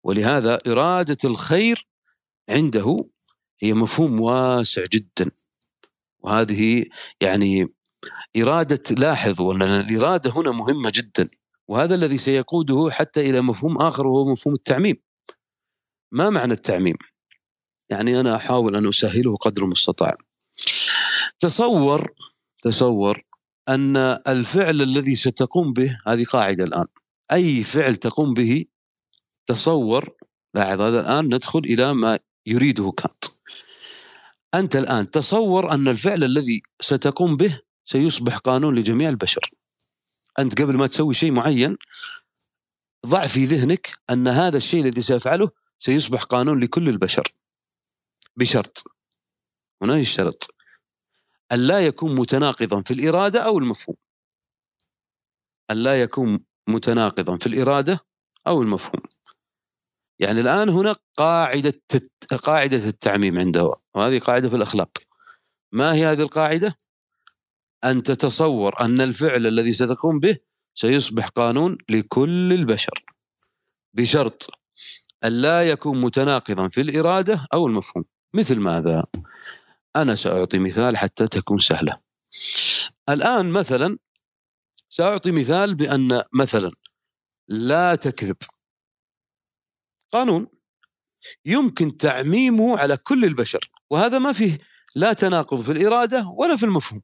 ولهذا 0.04 0.58
إرادة 0.68 1.18
الخير 1.26 1.88
عنده 2.50 2.98
هي 3.64 3.74
مفهوم 3.74 4.22
واسع 4.22 4.84
جدا. 4.92 5.32
وهذه 6.20 6.86
يعني 7.22 7.74
إرادة 8.38 8.96
لاحظوا 8.96 9.54
أن 9.54 9.62
الإرادة 9.62 10.32
هنا 10.32 10.52
مهمة 10.52 10.92
جدا. 10.96 11.30
وهذا 11.68 11.96
الذي 11.96 12.18
سيقوده 12.18 12.90
حتى 12.92 13.22
إلى 13.22 13.42
مفهوم 13.42 13.78
آخر 13.78 14.08
وهو 14.08 14.32
مفهوم 14.32 14.56
التعميم. 14.56 14.96
ما 16.12 16.30
معنى 16.30 16.54
التعميم؟ 16.54 16.96
يعني 17.90 18.20
أنا 18.20 18.36
أحاول 18.36 18.76
أن 18.76 18.88
أسهله 18.88 19.38
قدر 19.38 19.64
المستطاع. 19.64 20.18
تصور 21.40 22.14
تصور 22.62 23.24
أن 23.70 23.98
الفعل 24.28 24.82
الذي 24.82 25.16
ستقوم 25.16 25.74
به 25.74 25.98
هذه 26.08 26.24
قاعدة 26.24 26.64
الآن. 26.64 26.86
أي 27.32 27.64
فعل 27.64 27.96
تقوم 27.96 28.34
به 28.34 28.66
تصور 29.48 30.16
لاحظ 30.56 30.82
هذا 30.82 31.00
الآن 31.00 31.26
ندخل 31.26 31.60
إلى 31.60 31.94
ما 31.94 32.20
يريده 32.46 32.92
كانت. 32.92 33.26
أنت 34.54 34.76
الآن 34.76 35.12
تصور 35.12 35.72
أن 35.74 35.88
الفعل 35.88 36.24
الذي 36.24 36.62
ستقوم 36.82 37.38
به 37.38 37.62
سيصبح 37.86 38.38
قانون 38.38 38.80
لجميع 38.80 39.10
البشر. 39.10 39.52
أنت 40.40 40.62
قبل 40.62 40.78
ما 40.78 40.88
تسوي 40.88 41.14
شيء 41.14 41.32
معين 41.32 41.78
ضع 43.06 43.28
في 43.28 43.46
ذهنك 43.46 43.92
أن 44.10 44.28
هذا 44.28 44.58
الشيء 44.58 44.84
الذي 44.84 45.02
سيفعله 45.02 45.50
سيصبح 45.80 46.24
قانون 46.24 46.64
لكل 46.64 46.90
البشر. 46.90 47.24
بشرط. 48.36 48.84
هنا 49.82 49.98
يشترط 49.98 50.56
أن 51.52 51.68
لا 51.68 51.80
يكون 51.80 52.16
متناقضا 52.16 52.82
في 52.82 52.94
الإرادة 52.94 53.40
أو 53.40 53.58
المفهوم. 53.58 53.96
أن 55.72 55.78
لا 55.78 56.02
يكون 56.02 56.40
متناقضا 56.70 57.38
في 57.38 57.48
الإرادة 57.48 58.00
أو 58.48 58.62
المفهوم. 58.62 59.02
يعني 60.22 60.42
الآن 60.42 60.70
هنا 60.70 60.96
قاعدة 61.18 61.82
قاعدة 62.44 62.88
التعميم 62.88 63.40
عنده. 63.40 63.74
وهذه 63.96 64.20
قاعدة 64.20 64.50
في 64.50 64.56
الأخلاق. 64.56 64.98
ما 65.72 65.94
هي 65.94 66.06
هذه 66.06 66.22
القاعدة؟ 66.22 66.78
أن 67.84 68.04
تتصور 68.04 68.82
أن 68.82 69.02
الفعل 69.02 69.48
الذي 69.48 69.74
ستقوم 69.74 70.20
به 70.20 70.38
سيصبح 70.74 71.28
قانون 71.28 71.78
لكل 71.90 72.54
البشر. 72.54 73.06
بشرط 73.94 74.50
أن 75.24 75.32
لا 75.42 75.70
يكون 75.70 76.02
متناقضا 76.02 76.70
في 76.70 76.82
الإرادة 76.82 77.48
أو 77.54 77.68
المفهوم. 77.68 78.06
مثل 78.34 78.60
ماذا؟ 78.60 79.04
أنا 79.96 80.16
سأعطي 80.16 80.60
مثال 80.60 80.98
حتى 80.98 81.28
تكون 81.28 81.60
سهلة. 81.60 82.00
الآن 83.10 83.52
مثلا 83.52 83.98
سأعطي 84.90 85.32
مثال 85.32 85.76
بأن 85.76 86.24
مثلا 86.34 86.72
لا 87.48 87.96
تكذب. 87.96 88.38
قانون 90.12 90.48
يمكن 91.46 91.98
تعميمه 91.98 92.78
على 92.78 92.98
كل 92.98 93.26
البشر 93.26 93.72
وهذا 93.90 94.20
ما 94.20 94.34
فيه 94.34 94.58
لا 94.96 95.14
تناقض 95.14 95.62
في 95.62 95.72
الإرادة 95.72 96.28
ولا 96.38 96.56
في 96.56 96.66
المفهوم. 96.66 97.02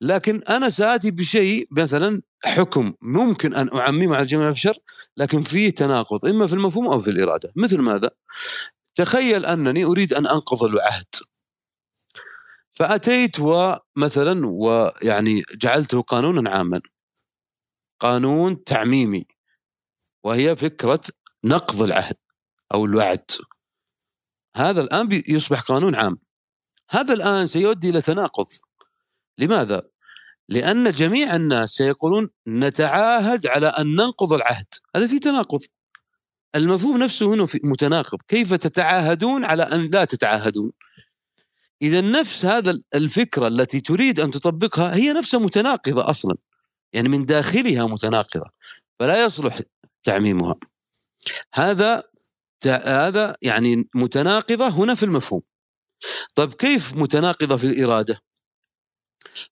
لكن 0.00 0.42
أنا 0.42 0.70
سآتي 0.70 1.10
بشيء 1.10 1.68
مثلا 1.70 2.22
حكم 2.44 2.94
ممكن 3.02 3.54
أن 3.54 3.78
أعممه 3.78 4.16
على 4.16 4.26
جميع 4.26 4.48
البشر 4.48 4.78
لكن 5.16 5.42
فيه 5.42 5.70
تناقض 5.70 6.26
إما 6.26 6.46
في 6.46 6.52
المفهوم 6.52 6.86
أو 6.86 7.00
في 7.00 7.10
الإرادة. 7.10 7.52
مثل 7.56 7.78
ماذا؟ 7.78 8.10
تخيل 8.94 9.46
أنني 9.46 9.84
أريد 9.84 10.12
أن 10.12 10.26
أنقض 10.26 10.64
العهد. 10.64 11.06
فأتيت 12.70 13.36
ومثلا 13.40 14.46
ويعني 14.46 15.42
جعلته 15.54 16.02
قانونا 16.02 16.50
عاما. 16.50 16.80
قانون 18.00 18.64
تعميمي. 18.64 19.24
وهي 20.24 20.56
فكرة 20.56 21.00
نقض 21.44 21.82
العهد 21.82 22.16
أو 22.74 22.84
الوعد. 22.84 23.30
هذا 24.56 24.80
الآن 24.80 25.22
يصبح 25.28 25.60
قانون 25.60 25.94
عام. 25.94 26.18
هذا 26.90 27.14
الآن 27.14 27.46
سيؤدي 27.46 27.90
إلى 27.90 28.00
تناقض. 28.00 28.46
لماذا؟ 29.38 29.82
لأن 30.48 30.90
جميع 30.90 31.36
الناس 31.36 31.70
سيقولون 31.70 32.30
نتعاهد 32.48 33.46
على 33.46 33.66
أن 33.66 33.86
ننقض 33.86 34.32
العهد. 34.32 34.66
هذا 34.96 35.06
في 35.06 35.18
تناقض. 35.18 35.60
المفهوم 36.54 36.96
نفسه 36.98 37.34
هنا 37.34 37.46
متناقض. 37.64 38.18
كيف 38.28 38.54
تتعاهدون 38.54 39.44
على 39.44 39.62
أن 39.62 39.90
لا 39.90 40.04
تتعاهدون؟ 40.04 40.72
إذا 41.82 42.00
نفس 42.00 42.44
هذا 42.44 42.78
الفكرة 42.94 43.46
التي 43.46 43.80
تريد 43.80 44.20
أن 44.20 44.30
تطبقها 44.30 44.94
هي 44.94 45.12
نفسها 45.12 45.40
متناقضة 45.40 46.10
أصلا. 46.10 46.36
يعني 46.92 47.08
من 47.08 47.24
داخلها 47.24 47.86
متناقضة. 47.86 48.50
فلا 48.98 49.24
يصلح 49.24 49.60
تعميمها. 50.02 50.54
هذا 51.54 52.02
هذا 52.66 53.36
يعني 53.42 53.88
متناقضة 53.94 54.68
هنا 54.68 54.94
في 54.94 55.02
المفهوم. 55.02 55.42
طيب 56.34 56.52
كيف 56.52 56.94
متناقضة 56.94 57.56
في 57.56 57.66
الإرادة؟ 57.66 58.22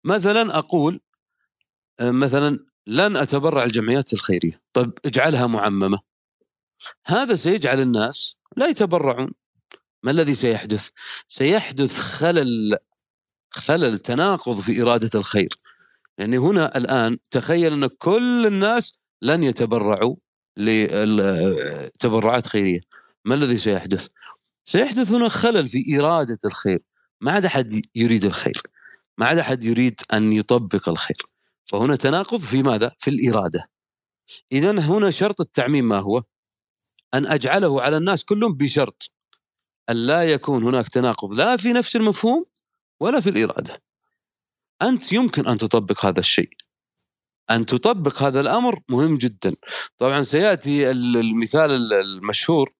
مثلا 0.05 0.59
أقول 0.59 1.01
مثلا 2.01 2.59
لن 2.87 3.17
أتبرع 3.17 3.65
الجمعيات 3.65 4.13
الخيرية. 4.13 4.63
طيب 4.73 4.93
اجعلها 5.05 5.47
معممة. 5.47 5.99
هذا 7.07 7.37
سيجعل 7.37 7.81
الناس 7.81 8.37
لا 8.57 8.67
يتبرعون. 8.67 9.33
ما 10.03 10.11
الذي 10.11 10.35
سيحدث؟ 10.35 10.89
سيحدث 11.29 11.99
خلل 12.01 12.79
خلل 13.51 13.99
تناقض 13.99 14.61
في 14.61 14.83
إرادة 14.83 15.11
الخير. 15.15 15.59
يعني 16.19 16.39
هنا 16.39 16.77
الآن 16.77 17.17
تخيل 17.31 17.73
أن 17.73 17.87
كل 17.87 18.47
الناس 18.47 18.95
لن 19.23 19.43
يتبرعوا. 19.43 20.17
لتبرعات 20.57 22.47
خيرية. 22.47 22.81
ما 23.25 23.35
الذي 23.35 23.59
سيحدث؟ 23.59 24.09
سيحدث 24.65 25.11
هنا 25.11 25.29
خلل 25.29 25.69
في 25.69 25.99
إرادة 25.99 26.39
الخير. 26.45 26.83
ما 27.21 27.33
عاد 27.33 27.45
أحد 27.45 27.83
يريد 27.95 28.25
الخير. 28.25 28.63
ما 29.19 29.27
عاد 29.27 29.39
أحد 29.39 29.65
يريد 29.65 30.01
أن 30.13 30.33
يطبق 30.33 30.89
الخير. 30.89 31.23
فهنا 31.65 31.97
تناقض 31.97 32.41
في 32.41 32.63
ماذا؟ 32.63 32.93
في 32.99 33.11
الإرادة. 33.11 33.71
اذا 34.53 34.71
هنا 34.71 35.11
شرط 35.11 35.41
التعميم 35.41 35.89
ما 35.89 35.99
هو؟ 35.99 36.23
أن 37.15 37.27
أجعله 37.27 37.83
على 37.83 37.97
الناس 37.97 38.25
كلهم 38.25 38.55
بشرط 38.55 39.11
أن 39.91 39.97
لا 39.97 40.23
يكون 40.23 40.63
هناك 40.63 40.89
تناقض 40.89 41.35
لا 41.35 41.57
في 41.57 41.73
نفس 41.73 41.97
المفهوم 41.97 42.45
ولا 43.01 43.21
في 43.21 43.31
الإرادة. 43.31 43.83
أنت 44.83 45.13
يمكن 45.13 45.47
أن 45.47 45.59
تطبق 45.59 46.07
هذا 46.07 46.19
الشيء. 46.19 46.51
أن 47.51 47.67
تطبق 47.67 48.23
هذا 48.23 48.41
الأمر 48.41 48.81
مهم 48.89 49.19
جدا. 49.19 49.55
طبعا 49.99 50.23
سيأتي 50.23 50.91
المثال 50.91 51.93
المشهور 51.93 52.71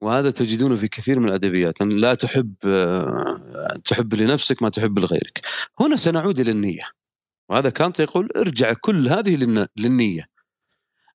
وهذا 0.00 0.30
تجدونه 0.30 0.76
في 0.76 0.88
كثير 0.88 1.20
من 1.20 1.28
الأدبيات 1.28 1.80
أن 1.82 1.88
لا 1.88 2.14
تحب 2.14 2.54
تحب 3.84 4.14
لنفسك 4.14 4.62
ما 4.62 4.68
تحب 4.68 4.98
لغيرك. 4.98 5.42
هنا 5.80 5.96
سنعود 5.96 6.40
إلى 6.40 6.50
النية. 6.50 6.90
وهذا 7.48 7.70
كانت 7.70 8.00
يقول 8.00 8.28
ارجع 8.36 8.72
كل 8.72 9.08
هذه 9.08 9.36
للنية. 9.76 10.26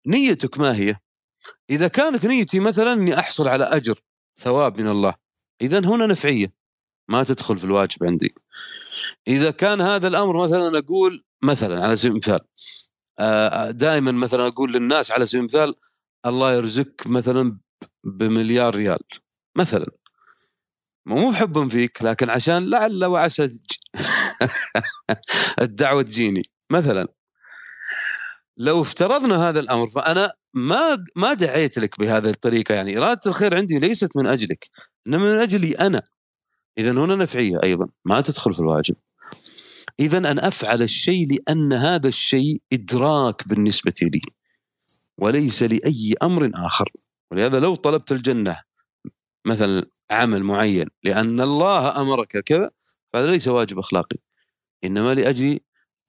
نيتك 0.07 0.59
ما 0.59 0.75
هي؟ 0.75 0.95
إذا 1.69 1.87
كانت 1.87 2.25
نيتي 2.25 2.59
مثلا 2.59 2.93
أني 2.93 3.19
أحصل 3.19 3.47
على 3.47 3.63
أجر 3.63 3.99
ثواب 4.39 4.81
من 4.81 4.87
الله 4.87 5.15
اذا 5.61 5.79
هنا 5.79 6.05
نفعية. 6.05 6.53
ما 7.07 7.23
تدخل 7.23 7.57
في 7.57 7.65
الواجب 7.65 8.03
عندي. 8.03 8.35
إذا 9.27 9.51
كان 9.51 9.81
هذا 9.81 10.07
الأمر 10.07 10.47
مثلا 10.47 10.77
أقول 10.77 11.23
مثلا 11.43 11.83
على 11.83 11.97
سبيل 11.97 12.11
المثال 12.11 12.39
آه، 13.19 13.71
دائما 13.71 14.11
مثلا 14.11 14.47
أقول 14.47 14.73
للناس 14.73 15.11
على 15.11 15.25
سبيل 15.25 15.39
المثال 15.39 15.75
الله 16.25 16.53
يرزقك 16.53 17.07
مثلا 17.07 17.59
بمليار 18.03 18.75
ريال 18.75 18.99
مثلا. 19.57 19.85
مو 21.05 21.33
حبا 21.33 21.67
فيك 21.67 22.03
لكن 22.03 22.29
عشان 22.29 22.69
لعل 22.69 23.05
وعسى 23.05 23.49
الدعوة 25.61 26.01
تجيني 26.01 26.41
مثلا. 26.71 27.07
لو 28.57 28.81
افترضنا 28.81 29.49
هذا 29.49 29.59
الأمر 29.59 29.87
فأنا 29.89 30.33
ما 30.53 31.05
ما 31.15 31.33
دعيت 31.33 31.77
لك 31.79 31.99
بهذه 31.99 32.29
الطريقة 32.29 32.75
يعني 32.75 32.97
إرادة 32.97 33.19
الخير 33.25 33.57
عندي 33.57 33.79
ليست 33.79 34.17
من 34.17 34.27
أجلك 34.27 34.69
إنما 35.07 35.35
من 35.35 35.41
أجلي 35.41 35.71
أنا. 35.73 36.01
اذا 36.79 36.91
هنا 36.91 37.15
نفعية 37.15 37.59
أيضا 37.63 37.87
ما 38.05 38.21
تدخل 38.21 38.53
في 38.53 38.59
الواجب. 38.59 38.95
اذا 39.99 40.17
أن 40.17 40.39
أفعل 40.39 40.81
الشيء 40.81 41.25
لأن 41.31 41.73
هذا 41.73 42.07
الشيء 42.07 42.61
إدراك 42.73 43.47
بالنسبة 43.47 43.93
لي 44.01 44.21
وليس 45.17 45.63
لأي 45.63 46.13
أمر 46.23 46.51
آخر. 46.55 46.91
ولهذا 47.31 47.59
لو 47.59 47.75
طلبت 47.75 48.11
الجنة 48.11 48.61
مثلا 49.47 49.85
عمل 50.11 50.43
معين 50.43 50.87
لأن 51.03 51.41
الله 51.41 52.01
أمرك 52.01 52.37
كذا 52.37 52.71
فهذا 53.13 53.31
ليس 53.31 53.47
واجب 53.47 53.79
أخلاقي. 53.79 54.17
إنما 54.83 55.13
لأجل 55.13 55.59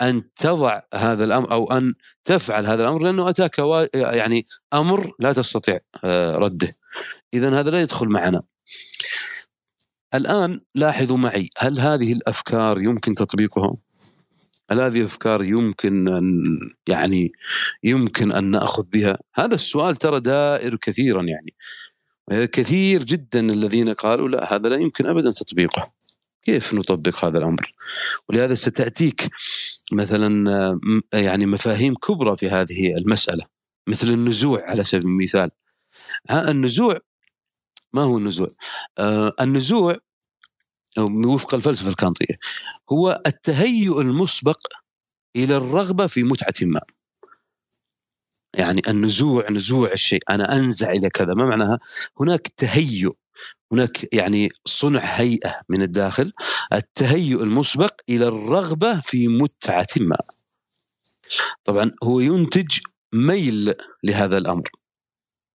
أن 0.02 0.32
تضع 0.32 0.80
هذا 0.94 1.24
الأمر 1.24 1.52
أو 1.52 1.72
أن 1.72 1.94
تفعل 2.24 2.66
هذا 2.66 2.82
الأمر 2.82 3.02
لأنه 3.02 3.28
أتاك 3.28 3.58
يعني 3.94 4.46
أمر 4.74 5.14
لا 5.18 5.32
تستطيع 5.32 5.78
آه، 6.04 6.36
رده. 6.36 6.76
اذا 7.34 7.60
هذا 7.60 7.70
لا 7.70 7.80
يدخل 7.80 8.08
معنا. 8.08 8.42
الآن 10.14 10.60
لاحظوا 10.74 11.18
معي 11.18 11.50
هل 11.58 11.80
هذه 11.80 12.12
الأفكار 12.12 12.80
يمكن 12.80 13.14
تطبيقها؟ 13.14 13.76
هل 14.70 14.80
هذه 14.80 15.00
الأفكار 15.00 15.44
يمكن 15.44 16.08
أن 16.08 16.58
يعني 16.88 17.32
يمكن 17.84 18.32
أن 18.32 18.44
نأخذ 18.44 18.84
بها؟ 18.92 19.18
هذا 19.34 19.54
السؤال 19.54 19.96
ترى 19.96 20.20
دائر 20.20 20.76
كثيرا 20.76 21.22
يعني. 21.22 21.54
كثير 22.46 23.02
جدا 23.02 23.40
الذين 23.40 23.92
قالوا 23.92 24.28
لا 24.28 24.54
هذا 24.54 24.68
لا 24.68 24.76
يمكن 24.76 25.06
ابدا 25.06 25.30
تطبيقه. 25.30 25.92
كيف 26.42 26.74
نطبق 26.74 27.24
هذا 27.24 27.38
الأمر؟ 27.38 27.74
ولهذا 28.28 28.54
ستأتيك 28.54 29.28
مثلا 29.92 30.80
يعني 31.12 31.46
مفاهيم 31.46 31.94
كبرى 31.94 32.36
في 32.36 32.50
هذه 32.50 32.94
المسألة 32.96 33.46
مثل 33.86 34.08
النزوع 34.08 34.64
على 34.64 34.84
سبيل 34.84 35.06
المثال. 35.06 35.50
النزوع 36.30 37.00
ما 37.92 38.02
هو 38.02 38.18
النزوع؟ 38.18 38.48
آه 38.98 39.32
النزوع 39.40 39.96
وفق 40.98 41.54
الفلسفة 41.54 41.90
الكانطيه 41.90 42.38
هو 42.92 43.22
التهيؤ 43.26 44.00
المسبق 44.00 44.58
إلى 45.36 45.56
الرغبة 45.56 46.06
في 46.06 46.22
متعة 46.22 46.54
ما. 46.62 46.80
يعني 48.54 48.82
النزوع 48.88 49.50
نزوع 49.50 49.92
الشيء 49.92 50.20
أنا 50.30 50.56
أنزع 50.56 50.90
إلى 50.90 51.10
كذا 51.10 51.34
ما 51.34 51.44
معناها؟ 51.46 51.78
هناك 52.20 52.48
تهيؤ 52.48 53.12
هناك 53.72 54.14
يعني 54.14 54.48
صنع 54.66 55.00
هيئة 55.00 55.60
من 55.68 55.82
الداخل 55.82 56.32
التهيؤ 56.72 57.42
المسبق 57.42 57.94
إلى 58.08 58.28
الرغبة 58.28 59.00
في 59.00 59.28
متعة 59.28 59.86
ما. 60.00 60.16
طبعا 61.64 61.90
هو 62.04 62.20
ينتج 62.20 62.78
ميل 63.12 63.74
لهذا 64.04 64.38
الأمر 64.38 64.70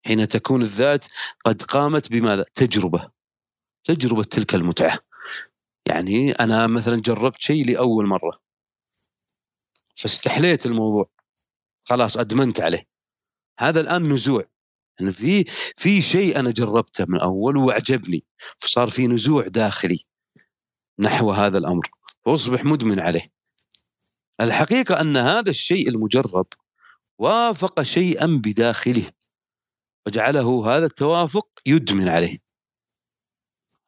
حين 0.07 0.29
تكون 0.29 0.63
الذات 0.63 1.05
قد 1.45 1.63
قامت 1.63 2.13
بماذا؟ 2.13 2.45
تجربة. 2.55 3.11
تجربة 3.85 4.23
تلك 4.23 4.55
المتعة. 4.55 4.99
يعني 5.87 6.33
أنا 6.33 6.67
مثلا 6.67 7.01
جربت 7.01 7.41
شيء 7.41 7.67
لأول 7.67 8.07
مرة. 8.07 8.41
فاستحليت 9.97 10.67
الموضوع. 10.67 11.11
خلاص 11.85 12.17
أدمنت 12.17 12.61
عليه. 12.61 12.87
هذا 13.59 13.81
الآن 13.81 14.03
نزوع. 14.03 14.45
يعني 15.01 15.13
في 15.13 15.45
في 15.77 16.03
شيء 16.03 16.39
أنا 16.39 16.51
جربته 16.51 17.05
من 17.09 17.21
أول 17.21 17.57
وأعجبني. 17.57 18.25
فصار 18.59 18.91
في 18.91 19.07
نزوع 19.07 19.47
داخلي 19.47 20.05
نحو 20.99 21.33
هذا 21.33 21.59
الأمر. 21.59 21.91
فأصبح 22.25 22.65
مدمن 22.65 23.01
عليه. 23.01 23.33
الحقيقة 24.41 25.01
أن 25.01 25.17
هذا 25.17 25.51
الشيء 25.51 25.89
المجرب 25.89 26.47
وافق 27.19 27.83
شيئا 27.83 28.27
بداخله. 28.45 29.11
وجعله 30.07 30.77
هذا 30.77 30.87
التوافق 30.87 31.49
يدمن 31.67 32.09
عليه 32.09 32.39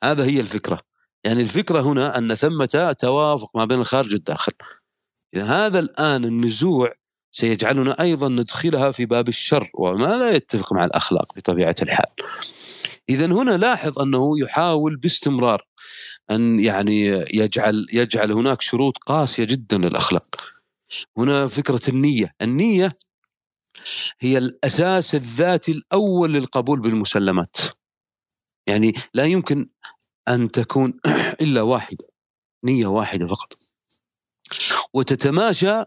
هذا 0.04 0.24
هي 0.24 0.40
الفكرة 0.40 0.80
يعني 1.24 1.42
الفكرة 1.42 1.80
هنا 1.80 2.18
أن 2.18 2.34
ثمة 2.34 2.94
توافق 2.98 3.56
ما 3.56 3.64
بين 3.64 3.80
الخارج 3.80 4.12
والداخل 4.12 4.52
هذا 5.36 5.78
الآن 5.78 6.24
النزوع 6.24 6.94
سيجعلنا 7.32 8.00
أيضا 8.00 8.28
ندخلها 8.28 8.90
في 8.90 9.06
باب 9.06 9.28
الشر 9.28 9.70
وما 9.74 10.16
لا 10.16 10.30
يتفق 10.30 10.72
مع 10.72 10.84
الأخلاق 10.84 11.34
بطبيعة 11.36 11.74
الحال. 11.82 12.06
اذا 13.08 13.26
هنا 13.26 13.56
لاحظ 13.56 13.98
أنه 13.98 14.38
يحاول 14.38 14.96
باستمرار 14.96 15.66
أن 16.30 16.60
يعني 16.60 17.06
يجعل 17.34 17.86
يجعل 17.92 18.32
هناك 18.32 18.62
شروط 18.62 18.98
قاسية 18.98 19.44
جدا 19.44 19.78
للأخلاق. 19.78 20.36
هنا 21.18 21.48
فكرة 21.48 21.80
النية، 21.88 22.34
النية 22.42 22.88
هي 24.20 24.38
الأساس 24.38 25.14
الذاتي 25.14 25.72
الأول 25.72 26.32
للقبول 26.32 26.80
بالمسلمات. 26.80 27.56
يعني 28.68 28.92
لا 29.14 29.24
يمكن 29.24 29.68
أن 30.28 30.50
تكون 30.50 31.00
إلا 31.42 31.62
واحدة 31.62 32.06
نية 32.64 32.86
واحدة 32.86 33.26
فقط. 33.26 33.58
وتتماشى 34.94 35.84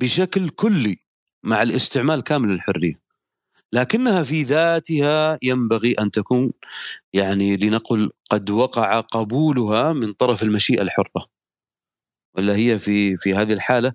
بشكل 0.00 0.48
كلي 0.48 0.96
مع 1.44 1.62
الاستعمال 1.62 2.20
كامل 2.22 2.48
للحرية 2.48 3.00
لكنها 3.72 4.22
في 4.22 4.42
ذاتها 4.42 5.38
ينبغي 5.42 5.92
أن 5.92 6.10
تكون 6.10 6.52
يعني 7.12 7.56
لنقل 7.56 8.10
قد 8.30 8.50
وقع 8.50 9.00
قبولها 9.00 9.92
من 9.92 10.12
طرف 10.12 10.42
المشيئة 10.42 10.82
الحرة 10.82 11.26
ولا 12.36 12.56
هي 12.56 12.78
في 12.78 13.16
في 13.16 13.34
هذه 13.34 13.52
الحالة 13.52 13.92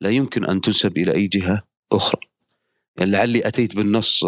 لا 0.00 0.10
يمكن 0.10 0.44
أن 0.44 0.60
تنسب 0.60 0.98
إلى 0.98 1.14
أي 1.14 1.26
جهة 1.26 1.62
أخرى 1.92 2.27
يعني 2.98 3.10
لعلي 3.10 3.48
أتيت 3.48 3.76
بالنص 3.76 4.24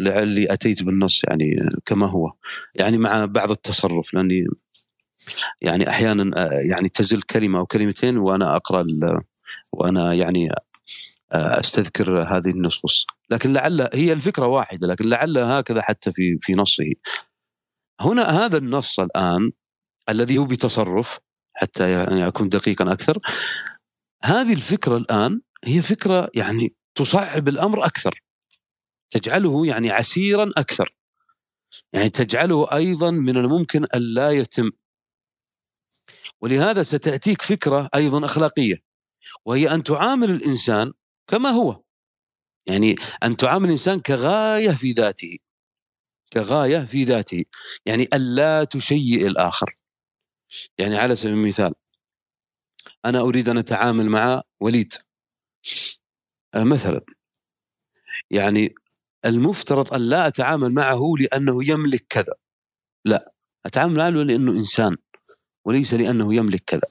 لعلي 0.00 0.52
أتيت 0.52 0.82
بالنص 0.82 1.24
يعني 1.24 1.54
كما 1.86 2.06
هو. 2.06 2.32
يعني 2.74 2.98
مع 2.98 3.24
بعض 3.24 3.50
التصرف 3.50 4.14
لأني 4.14 4.46
يعني 5.60 5.88
أحيانا 5.88 6.52
يعني 6.52 6.88
تزل 6.88 7.22
كلمة 7.22 7.58
أو 7.58 7.66
كلمتين 7.66 8.18
وأنا 8.18 8.56
أقرأ 8.56 8.86
وأنا 9.72 10.14
يعني 10.14 10.48
آه، 11.32 11.60
أستذكر 11.60 12.20
هذه 12.22 12.50
النصوص. 12.50 13.06
لكن 13.30 13.52
لعل 13.52 13.88
هي 13.94 14.12
الفكرة 14.12 14.46
واحدة 14.46 14.86
لكن 14.88 15.08
لعل 15.08 15.38
هكذا 15.38 15.82
حتى 15.82 16.12
في 16.12 16.38
في 16.40 16.54
نصه. 16.54 16.84
هنا 18.00 18.22
هذا 18.22 18.58
النص 18.58 19.00
الآن 19.00 19.52
الذي 20.08 20.38
هو 20.38 20.44
بتصرف 20.44 21.18
حتى 21.54 21.92
يعني 21.92 22.26
أكون 22.26 22.48
دقيقا 22.48 22.92
أكثر. 22.92 23.18
هذه 24.24 24.52
الفكرة 24.52 24.96
الآن 24.96 25.40
هي 25.64 25.82
فكرة 25.82 26.30
يعني 26.34 26.74
تصعب 26.94 27.48
الأمر 27.48 27.86
أكثر 27.86 28.22
تجعله 29.10 29.66
يعني 29.66 29.90
عسيرا 29.90 30.50
أكثر. 30.56 30.94
يعني 31.92 32.10
تجعله 32.10 32.72
أيضا 32.72 33.10
من 33.10 33.36
الممكن 33.36 33.84
أن 33.84 34.00
لا 34.00 34.30
يتم. 34.30 34.70
ولهذا 36.40 36.82
ستأتيك 36.82 37.42
فكرة 37.42 37.88
أيضا 37.94 38.24
أخلاقية 38.24 38.82
وهي 39.44 39.74
أن 39.74 39.82
تعامل 39.82 40.30
الإنسان 40.30 40.92
كما 41.26 41.48
هو. 41.48 41.82
يعني 42.68 42.94
أن 43.22 43.36
تعامل 43.36 43.64
الإنسان 43.64 44.00
كغاية 44.00 44.70
في 44.70 44.92
ذاته 44.92 45.38
كغاية 46.32 46.78
في 46.86 47.04
ذاته. 47.04 47.44
يعني 47.86 48.08
ألا 48.14 48.64
تشيئ 48.64 49.26
الآخر. 49.26 49.74
يعني 50.78 50.96
على 50.96 51.16
سبيل 51.16 51.32
المثال 51.34 51.74
أنا 53.04 53.20
أريد 53.20 53.48
أن 53.48 53.58
أتعامل 53.58 54.06
مع 54.06 54.42
وليد. 54.60 54.92
مثلا. 56.56 57.00
يعني 58.30 58.74
المفترض 59.24 59.94
أن 59.94 60.00
لا 60.00 60.26
أتعامل 60.26 60.72
معه 60.72 61.00
لأنه 61.20 61.70
يملك 61.70 62.06
كذا. 62.08 62.34
لا 63.04 63.32
أتعامل 63.66 63.96
معه 63.96 64.10
لأنه 64.10 64.52
إنسان 64.52 64.96
وليس 65.64 65.94
لأنه 65.94 66.34
يملك 66.34 66.62
كذا. 66.66 66.90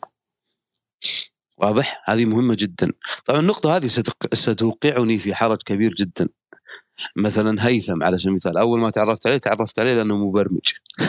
واضح؟ 1.58 2.04
هذه 2.06 2.26
مهمة 2.26 2.56
جدا. 2.60 2.92
طبعا 3.26 3.40
النقطة 3.40 3.78
هذه 3.78 3.88
ستوقعني 4.34 5.20
في 5.20 5.36
حرج 5.36 5.58
كبير 5.66 5.94
جدا. 5.94 6.30
مثلا 7.18 7.68
هيثم 7.68 8.04
على 8.04 8.18
سبيل 8.18 8.30
المثال 8.30 8.58
أول 8.58 8.80
ما 8.80 8.90
تعرفت 8.90 9.28
عليه 9.28 9.38
تعرفت 9.38 9.80
عليه 9.80 9.94
لأنه 9.94 10.18
مبرمج. 10.18 10.74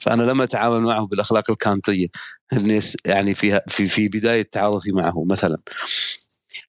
فأنا 0.00 0.22
لم 0.22 0.42
أتعامل 0.42 0.80
معه 0.80 1.06
بالأخلاق 1.06 1.50
الكانتية. 1.50 2.06
يعني 3.06 3.34
في 3.34 3.60
في 3.68 3.86
في 3.86 4.08
بداية 4.08 4.42
تعارفي 4.42 4.92
معه 4.92 5.24
مثلا. 5.24 5.58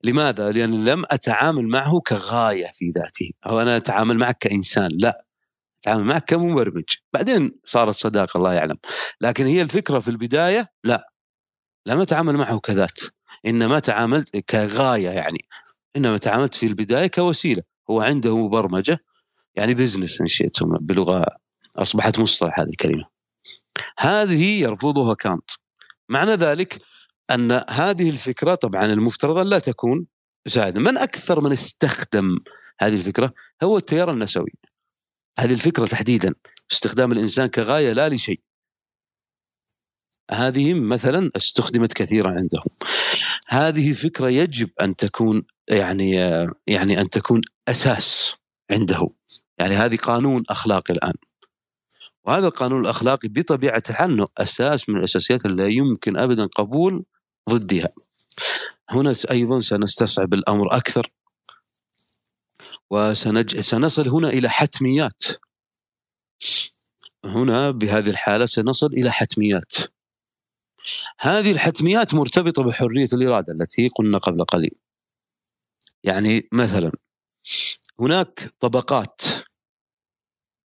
لماذا؟ 0.04 0.52
لأن 0.52 0.86
لم 0.86 1.04
أتعامل 1.12 1.68
معه 1.68 2.00
كغاية 2.00 2.72
في 2.74 2.94
ذاته. 2.98 3.32
أو 3.46 3.62
أنا 3.62 3.78
أتعامل 3.78 4.18
معك 4.18 4.38
كإنسان. 4.38 4.90
لا. 4.94 5.26
أتعامل 5.80 6.04
معك 6.04 6.26
كمبرمج. 6.26 6.84
بعدين 7.14 7.52
صارت 7.64 7.96
صداقة 7.96 8.38
الله 8.38 8.54
يعلم. 8.54 8.78
لكن 9.22 9.46
هي 9.46 9.62
الفكرة 9.62 10.00
في 10.00 10.08
البداية؟ 10.08 10.72
لا. 10.84 11.12
لم 11.86 12.00
أتعامل 12.02 12.34
معه 12.34 12.60
كذات. 12.60 13.00
إنما 13.46 13.80
تعاملت 13.80 14.38
كغاية 14.38 15.10
يعني. 15.10 15.46
إنما 15.96 16.18
تعاملت 16.18 16.56
في 16.56 16.66
البداية 16.66 17.08
كوسيلة. 17.08 17.64
هو 17.90 18.02
عنده 18.02 18.38
مبرمجة. 18.38 19.00
يعني 19.56 19.74
بزنس 19.74 20.22
إن 20.22 20.28
شئتم 20.28 20.78
بلغة 20.78 21.26
أصبحت 21.76 22.20
مصطلح 22.20 22.60
هذه 22.60 22.68
الكلمة. 22.68 23.06
هذه 24.00 24.62
يرفضها 24.62 25.14
كانت. 25.14 25.52
معنى 26.10 26.32
ذلك 26.32 26.82
أن 27.32 27.64
هذه 27.70 28.10
الفكرة 28.10 28.56
طبعا 28.56 28.86
المفترض 28.86 29.38
لا 29.38 29.60
تكون 29.60 30.06
سائدة 30.48 30.80
من 30.80 30.98
أكثر 30.98 31.42
من 31.42 31.52
استخدم 31.52 32.28
هذه 32.80 32.96
الفكرة 32.96 33.34
هو 33.64 33.78
التيار 33.78 34.12
النسوي. 34.12 34.54
هذه 35.40 35.54
الفكرة 35.54 35.86
تحديدا 35.86 36.34
استخدام 36.72 37.12
الإنسان 37.12 37.48
كغاية 37.48 37.94
لا 37.94 38.10
لشيء. 38.10 38.42
هذه 40.32 40.74
مثلا 40.74 41.30
استخدمت 41.36 41.94
كثيرا 41.94 42.30
عندهم. 42.30 42.76
هذه 43.48 43.94
فكرة 43.94 44.30
يجب 44.30 44.70
أن 44.82 44.96
تكون 44.96 45.44
يعني 45.68 46.12
يعني 46.68 47.02
أن 47.02 47.10
تكون 47.10 47.42
أساس 47.68 48.36
عنده. 48.72 49.08
يعني 49.58 49.76
هذه 49.76 49.96
قانون 49.96 50.44
أخلاقي 50.50 50.94
الآن. 50.94 51.14
وهذا 52.24 52.48
القانون 52.48 52.82
الأخلاقي 52.82 53.28
بطبيعة 53.28 53.84
الحال 53.90 54.28
أساس 54.38 54.90
من 54.90 54.98
الأساسيات 54.98 55.46
اللي 55.46 55.64
لا 55.64 55.70
يمكن 55.70 56.20
أبدا 56.20 56.46
قبول 56.46 57.06
ضدها. 57.50 57.90
هنا 58.90 59.16
أيضا 59.32 59.60
سنستصعب 59.60 60.34
الأمر 60.34 60.76
أكثر 60.78 61.12
وسنج... 62.90 63.60
سنصل 63.60 64.10
هنا 64.10 64.30
إلى 64.30 64.50
حتميات. 64.50 65.24
هنا 67.26 67.72
بهذه 67.72 68.10
الحالة 68.10 68.46
سنصل 68.46 68.88
إلى 68.88 69.12
حتميات. 69.12 69.74
هذه 71.22 71.52
الحتميات 71.52 72.14
مرتبطة 72.14 72.64
بحرية 72.64 73.10
الإرادة 73.14 73.54
التي 73.54 73.88
قلنا 73.88 74.18
قبل 74.18 74.44
قليل. 74.44 74.76
يعني 76.04 76.48
مثلا 76.52 76.92
هناك 78.00 78.52
طبقات 78.60 79.22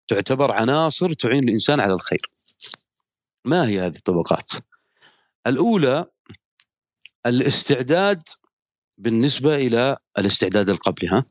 تعتبر 0.07 0.51
عناصر 0.51 1.13
تعين 1.13 1.43
الإنسان 1.43 1.79
على 1.79 1.93
الخير. 1.93 2.31
ما 3.45 3.67
هي 3.67 3.79
هذه 3.79 3.95
الطبقات؟ 3.97 4.51
الأولى 5.47 6.05
الاستعداد 7.29 8.21
بالنسبة 8.97 9.55
إلى 9.55 9.97
الاستعداد 10.17 10.69
القبلي 10.69 11.09
ها؟ 11.09 11.25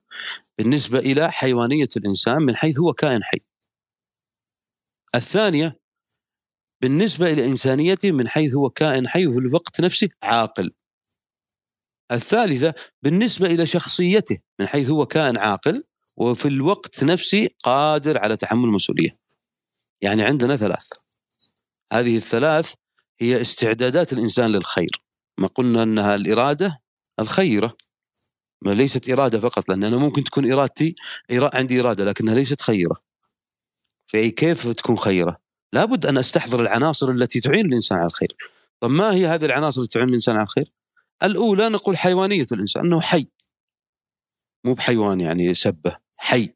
بالنسبة 0.59 0.99
إلى 0.99 1.33
حيوانية 1.33 1.89
الإنسان 1.97 2.43
من 2.43 2.57
حيث 2.57 2.79
هو 2.79 2.93
كائن 2.93 3.25
حي. 3.25 3.41
الثانية 5.15 5.81
بالنسبة 6.81 7.33
إلى 7.33 7.45
إنسانيته 7.45 8.13
من 8.13 8.29
حيث 8.29 8.55
هو 8.55 8.71
كائن 8.71 9.09
حي 9.09 9.27
وفي 9.27 9.39
الوقت 9.39 9.81
نفسه 9.81 10.09
عاقل. 10.23 10.71
الثالثة 12.13 12.75
بالنسبة 13.03 13.47
إلى 13.47 13.67
شخصيته 13.67 14.39
من 14.61 14.67
حيث 14.67 14.91
هو 14.91 15.07
كائن 15.07 15.37
عاقل 15.37 15.85
وفي 16.17 16.49
الوقت 16.49 17.05
نفسه 17.05 17.49
قادر 17.63 18.19
على 18.19 18.37
تحمل 18.37 18.65
المسؤولية. 18.65 19.19
يعني 20.01 20.23
عندنا 20.23 20.57
ثلاث. 20.57 20.89
هذه 21.93 22.17
الثلاث 22.17 22.75
هي 23.21 23.41
استعدادات 23.41 24.13
الإنسان 24.13 24.47
للخير. 24.47 25.08
ما 25.39 25.47
قلنا 25.47 25.83
أنها 25.83 26.15
الإرادة 26.15 26.83
الخيرة. 27.21 27.77
ما 28.63 28.71
ليست 28.71 29.11
إرادة 29.11 29.41
فقط 29.41 29.69
لأن 29.69 29.85
أنا 29.85 29.97
ممكن 29.97 30.25
تكون 30.25 30.53
إرادتي 30.53 30.95
عندي 31.31 31.81
إرادة 31.81 32.05
لكنها 32.05 32.35
ليست 32.35 32.63
خيرة. 32.63 32.97
في 34.07 34.31
كيف 34.31 34.69
تكون 34.69 34.99
خيرة؟ 34.99 35.37
لابد 35.73 36.07
أن 36.07 36.19
أستحضر 36.19 36.61
العناصر 36.61 37.11
التي 37.11 37.41
تعين 37.41 37.67
الإنسان 37.67 37.99
على 37.99 38.07
الخير. 38.07 38.37
طب 38.81 38.91
ما 38.91 39.15
هي 39.15 39.27
هذه 39.27 39.45
العناصر 39.45 39.81
التي 39.81 39.99
تعين 39.99 40.09
الإنسان 40.09 40.35
على 40.35 40.45
الخير؟ 40.45 40.73
الأولى 41.23 41.69
نقول 41.69 41.97
حيوانية 41.97 42.47
الإنسان 42.53 42.85
أنه 42.85 43.01
حي. 43.01 43.27
مو 44.65 44.75
بحيوان 44.75 45.21
يعني 45.21 45.55
سبة 45.55 45.97
حي. 46.19 46.55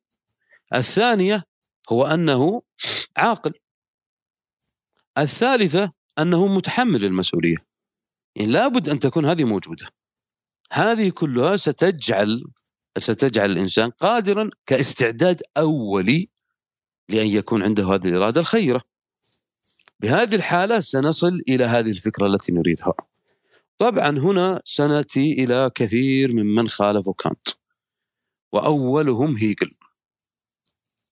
الثانية 0.74 1.44
هو 1.92 2.06
أنه 2.06 2.62
عاقل. 3.16 3.52
الثالثة 5.18 5.92
أنه 6.18 6.56
متحمل 6.56 7.04
المسؤولية. 7.04 7.71
يعني 8.36 8.52
لابد 8.52 8.88
أن 8.88 8.98
تكون 8.98 9.24
هذه 9.24 9.44
موجودة. 9.44 9.86
هذه 10.72 11.10
كلها 11.10 11.56
ستجعل 11.56 12.44
ستجعل 12.98 13.50
الإنسان 13.50 13.90
قادرا 13.90 14.50
كاستعداد 14.66 15.42
أولي 15.56 16.28
لأن 17.08 17.26
يكون 17.26 17.62
عنده 17.62 17.84
هذه 17.84 18.08
الإرادة 18.08 18.40
الخيرة. 18.40 18.82
بهذه 20.00 20.34
الحالة 20.34 20.80
سنصل 20.80 21.40
إلى 21.48 21.64
هذه 21.64 21.90
الفكرة 21.90 22.26
التي 22.26 22.52
نريدها. 22.52 22.94
طبعا 23.78 24.10
هنا 24.10 24.62
سنأتي 24.64 25.32
إلى 25.32 25.70
كثير 25.74 26.34
ممن 26.34 26.68
خالفوا 26.68 27.12
كانت. 27.12 27.48
وأولهم 28.52 29.36
هيجل. 29.36 29.70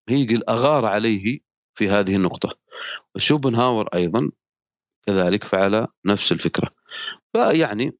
هيجل 0.09 0.42
أغار 0.48 0.85
عليه 0.85 1.40
في 1.74 1.88
هذه 1.88 2.16
النقطة. 2.16 2.54
وشوبنهاور 3.14 3.88
أيضا 3.94 4.30
كذلك 5.06 5.44
فعل 5.44 5.86
نفس 6.06 6.32
الفكرة. 6.32 6.70
فيعني 7.32 7.92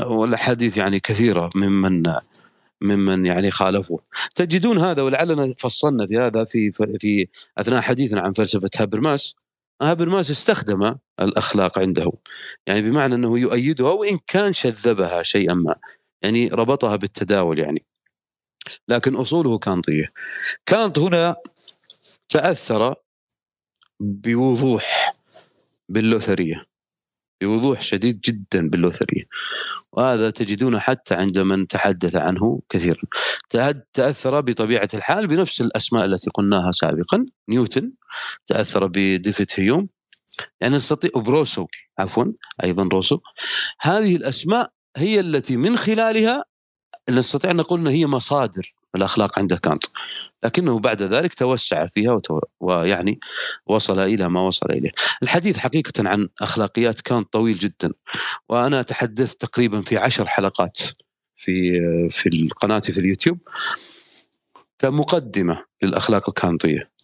والأحاديث 0.00 0.76
يعني 0.76 1.00
كثيرة 1.00 1.50
ممن 1.56 2.12
ممن 2.80 3.26
يعني 3.26 3.50
خالفوه. 3.50 4.00
تجدون 4.34 4.78
هذا 4.78 5.02
ولعلنا 5.02 5.52
فصلنا 5.58 6.06
في 6.06 6.16
هذا 6.18 6.44
في 6.44 6.72
في 6.72 7.28
أثناء 7.58 7.80
حديثنا 7.80 8.20
عن 8.20 8.32
فلسفة 8.32 8.70
هابرماس. 8.78 9.34
هابرماس 9.82 10.30
استخدم 10.30 10.94
الأخلاق 11.20 11.78
عنده. 11.78 12.12
يعني 12.66 12.82
بمعنى 12.82 13.14
أنه 13.14 13.38
يؤيدها 13.38 13.90
وإن 13.90 14.18
كان 14.26 14.52
شذبها 14.52 15.22
شيئا 15.22 15.54
ما. 15.54 15.74
يعني 16.22 16.48
ربطها 16.48 16.96
بالتداول 16.96 17.58
يعني. 17.58 17.84
لكن 18.88 19.16
أصوله 19.16 19.58
كانطيه 19.58 20.12
كانت 20.66 20.98
هنا 20.98 21.36
تأثر 22.28 22.94
بوضوح 24.00 25.15
باللوثرية. 25.88 26.64
بوضوح 27.42 27.80
شديد 27.80 28.20
جدا 28.20 28.68
باللوثرية. 28.68 29.24
وهذا 29.92 30.30
تجدونه 30.30 30.78
حتى 30.78 31.14
عند 31.14 31.38
من 31.38 31.66
تحدث 31.66 32.16
عنه 32.16 32.60
كثيرا. 32.68 33.02
تأثر 33.92 34.40
بطبيعة 34.40 34.88
الحال 34.94 35.26
بنفس 35.26 35.60
الأسماء 35.60 36.04
التي 36.04 36.30
قلناها 36.30 36.72
سابقا. 36.72 37.26
نيوتن 37.48 37.92
تأثر 38.46 38.86
بديفيد 38.86 39.46
هيوم. 39.54 39.88
يعني 40.60 40.76
نستطيع 40.76 41.10
بروسو 41.16 41.66
عفوا 41.98 42.24
أيضا 42.64 42.88
روسو. 42.92 43.18
هذه 43.80 44.16
الأسماء 44.16 44.72
هي 44.96 45.20
التي 45.20 45.56
من 45.56 45.76
خلالها 45.76 46.44
نستطيع 47.10 47.50
أن 47.50 47.56
نقول 47.56 47.80
أن 47.80 47.86
هي 47.86 48.06
مصادر 48.06 48.74
الأخلاق 48.96 49.38
عند 49.38 49.54
كانت 49.54 49.84
لكنه 50.44 50.78
بعد 50.78 51.02
ذلك 51.02 51.34
توسع 51.34 51.86
فيها 51.86 52.12
وتو... 52.12 52.40
ويعني 52.60 53.20
وصل 53.66 54.00
إلى 54.00 54.28
ما 54.28 54.40
وصل 54.40 54.70
إليه. 54.70 54.90
الحديث 55.22 55.58
حقيقة 55.58 56.08
عن 56.08 56.28
أخلاقيات 56.42 57.00
كان 57.00 57.22
طويل 57.22 57.56
جدا 57.56 57.92
وأنا 58.48 58.82
تحدثت 58.82 59.40
تقريبا 59.40 59.80
في 59.80 59.96
عشر 59.96 60.26
حلقات 60.26 60.78
في 61.36 61.80
في 62.10 62.48
قناتي 62.60 62.92
في 62.92 63.00
اليوتيوب 63.00 63.38
كمقدمة 64.78 65.64
للأخلاق 65.82 66.28
الكانطية. 66.28 66.95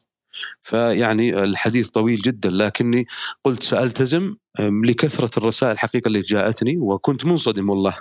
فيعني 0.63 1.43
الحديث 1.45 1.89
طويل 1.89 2.17
جدا 2.17 2.51
لكني 2.51 3.07
قلت 3.45 3.63
سألتزم 3.63 4.35
لكثرة 4.61 5.39
الرسائل 5.39 5.73
الحقيقة 5.73 6.09
اللي 6.09 6.21
جاءتني 6.21 6.79
وكنت 6.79 7.25
منصدم 7.25 7.71
والله. 7.71 7.99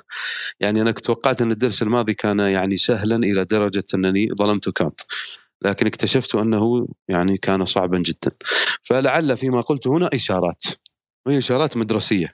يعني 0.60 0.82
أنا 0.82 0.92
توقعت 0.92 1.42
أن 1.42 1.52
الدرس 1.52 1.82
الماضي 1.82 2.14
كان 2.14 2.40
يعني 2.40 2.78
سهلا 2.78 3.16
إلى 3.16 3.46
درجة 3.46 3.84
أنني 3.96 4.30
ظلمت 4.38 4.70
كانت 4.70 5.02
لكن 5.66 5.88
اكتشفت 5.88 6.36
أنه 6.36 6.88
يعني 7.08 7.38
كان 7.38 7.66
صعبا 7.66 7.98
جدا. 7.98 8.32
فلعل 8.84 9.38
فيما 9.38 9.62
قلت 9.62 9.88
هنا 9.88 10.10
إشارات. 10.14 10.64
وهي 11.26 11.38
إشارات 11.38 11.78
مدرسية. 11.78 12.28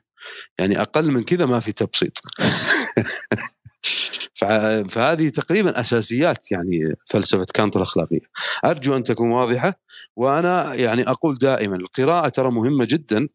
يعني 0.59 0.81
أقل 0.81 1.11
من 1.11 1.23
كذا 1.23 1.45
ما 1.45 1.59
في 1.59 1.71
تبسيط. 1.71 2.21
فهذه 4.89 5.29
تقريبا 5.29 5.79
أساسيات 5.79 6.51
يعني 6.51 6.95
فلسفة 7.05 7.45
كانت 7.53 7.75
الأخلاقية. 7.75 8.19
أرجو 8.65 8.95
أن 8.95 9.03
تكون 9.03 9.31
واضحة 9.31 9.73
وأنا 10.15 10.73
يعني 10.73 11.09
أقول 11.09 11.37
دائما 11.37 11.75
القراءة 11.75 12.29
ترى 12.29 12.51
مهمة 12.51 12.85
جدا 12.85 13.27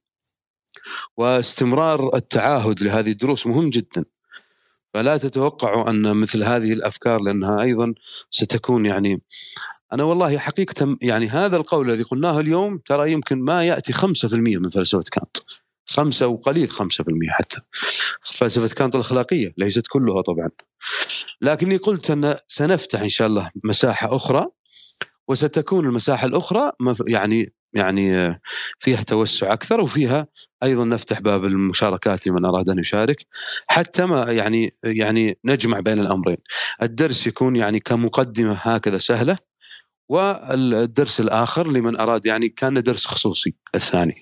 واستمرار 1.17 2.17
التعاهد 2.17 2.83
لهذه 2.83 3.11
الدروس 3.11 3.47
مهم 3.47 3.71
جدا. 3.71 4.05
فلا 4.95 5.17
تتوقعوا 5.17 5.91
أن 5.91 6.17
مثل 6.17 6.43
هذه 6.43 6.73
الأفكار 6.73 7.21
لأنها 7.21 7.63
أيضا 7.63 7.95
ستكون 8.31 8.87
يعني 8.87 9.23
أنا 9.93 10.05
والله 10.05 10.39
حقيقه 10.39 10.97
يعني 11.03 11.29
هذا 11.29 11.57
القول 11.57 11.91
الذي 11.91 12.03
قلناه 12.03 12.41
اليوم 12.41 12.79
ترى 12.79 13.13
يمكن 13.13 13.43
ما 13.43 13.65
يأتي 13.65 13.93
5% 13.93 14.05
من 14.35 14.71
فلسفة 14.71 15.01
كانت. 15.13 15.37
خمسة 15.87 16.27
وقليل 16.27 16.71
خمسة 16.71 17.05
في 17.05 17.11
المية 17.11 17.31
حتى. 17.31 17.61
فلسفة 18.23 18.75
كانت 18.75 18.95
الأخلاقية 18.95 19.55
ليست 19.59 19.87
كلها 19.87 20.21
طبعا. 20.21 20.49
لكني 21.41 21.77
قلت 21.77 22.11
أن 22.11 22.35
سنفتح 22.49 23.01
إن 23.01 23.09
شاء 23.09 23.29
الله 23.29 23.51
مساحة 23.65 24.17
أخرى 24.17 24.47
وستكون 25.29 25.87
المساحة 25.87 26.27
الأخرى 26.27 26.73
يعني 27.09 27.53
يعني 27.75 28.41
فيها 28.79 29.03
توسع 29.03 29.53
أكثر 29.53 29.81
وفيها 29.81 30.27
أيضا 30.63 30.85
نفتح 30.85 31.21
باب 31.21 31.45
المشاركات 31.45 32.27
لمن 32.27 32.45
أراد 32.45 32.69
أن 32.69 32.79
يشارك 32.79 33.27
حتى 33.69 34.07
ما 34.07 34.33
يعني 34.33 34.69
يعني 34.85 35.39
نجمع 35.45 35.81
بين 35.81 35.99
الأمرين. 35.99 36.37
الدرس 36.83 37.27
يكون 37.27 37.57
يعني 37.57 37.81
كمقدمة 37.81 38.53
هكذا 38.53 38.99
سهلة 38.99 39.37
والدرس 40.13 41.21
الآخر 41.21 41.73
لمن 41.73 42.01
أراد 42.01 42.27
يعني 42.27 42.49
كان 42.49 42.83
درس 42.83 43.07
خصوصي 43.07 43.55
الثاني. 43.75 44.15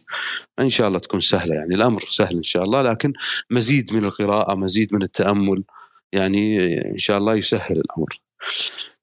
إن 0.60 0.70
شاء 0.70 0.88
الله 0.88 0.98
تكون 0.98 1.20
سهلة 1.20 1.54
يعني 1.54 1.74
الأمر 1.74 2.00
سهل 2.00 2.36
إن 2.36 2.42
شاء 2.42 2.62
الله 2.62 2.82
لكن 2.82 3.12
مزيد 3.50 3.94
من 3.94 4.04
القراءة 4.04 4.54
مزيد 4.54 4.94
من 4.94 5.02
التأمل 5.02 5.64
يعني 6.12 6.74
إن 6.92 6.98
شاء 6.98 7.18
الله 7.18 7.34
يسهل 7.34 7.76
الأمر. 7.76 8.20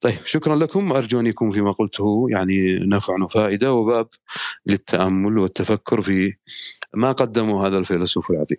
طيب 0.02 0.18
شكرا 0.26 0.56
لكم. 0.56 0.92
ارجو 0.92 1.20
ان 1.20 1.28
يكون 1.28 1.52
فيما 1.52 1.72
قلته 1.72 2.28
يعني 2.30 2.80
نفع 2.80 3.24
وفائدة 3.24 3.74
وباب 3.74 4.08
للتأمل 4.66 5.38
والتفكر 5.38 6.02
في 6.02 6.34
ما 6.94 7.12
قدمه 7.12 7.68
هذا 7.68 7.78
الفيلسوف 7.78 8.32
العظيم. 8.32 8.58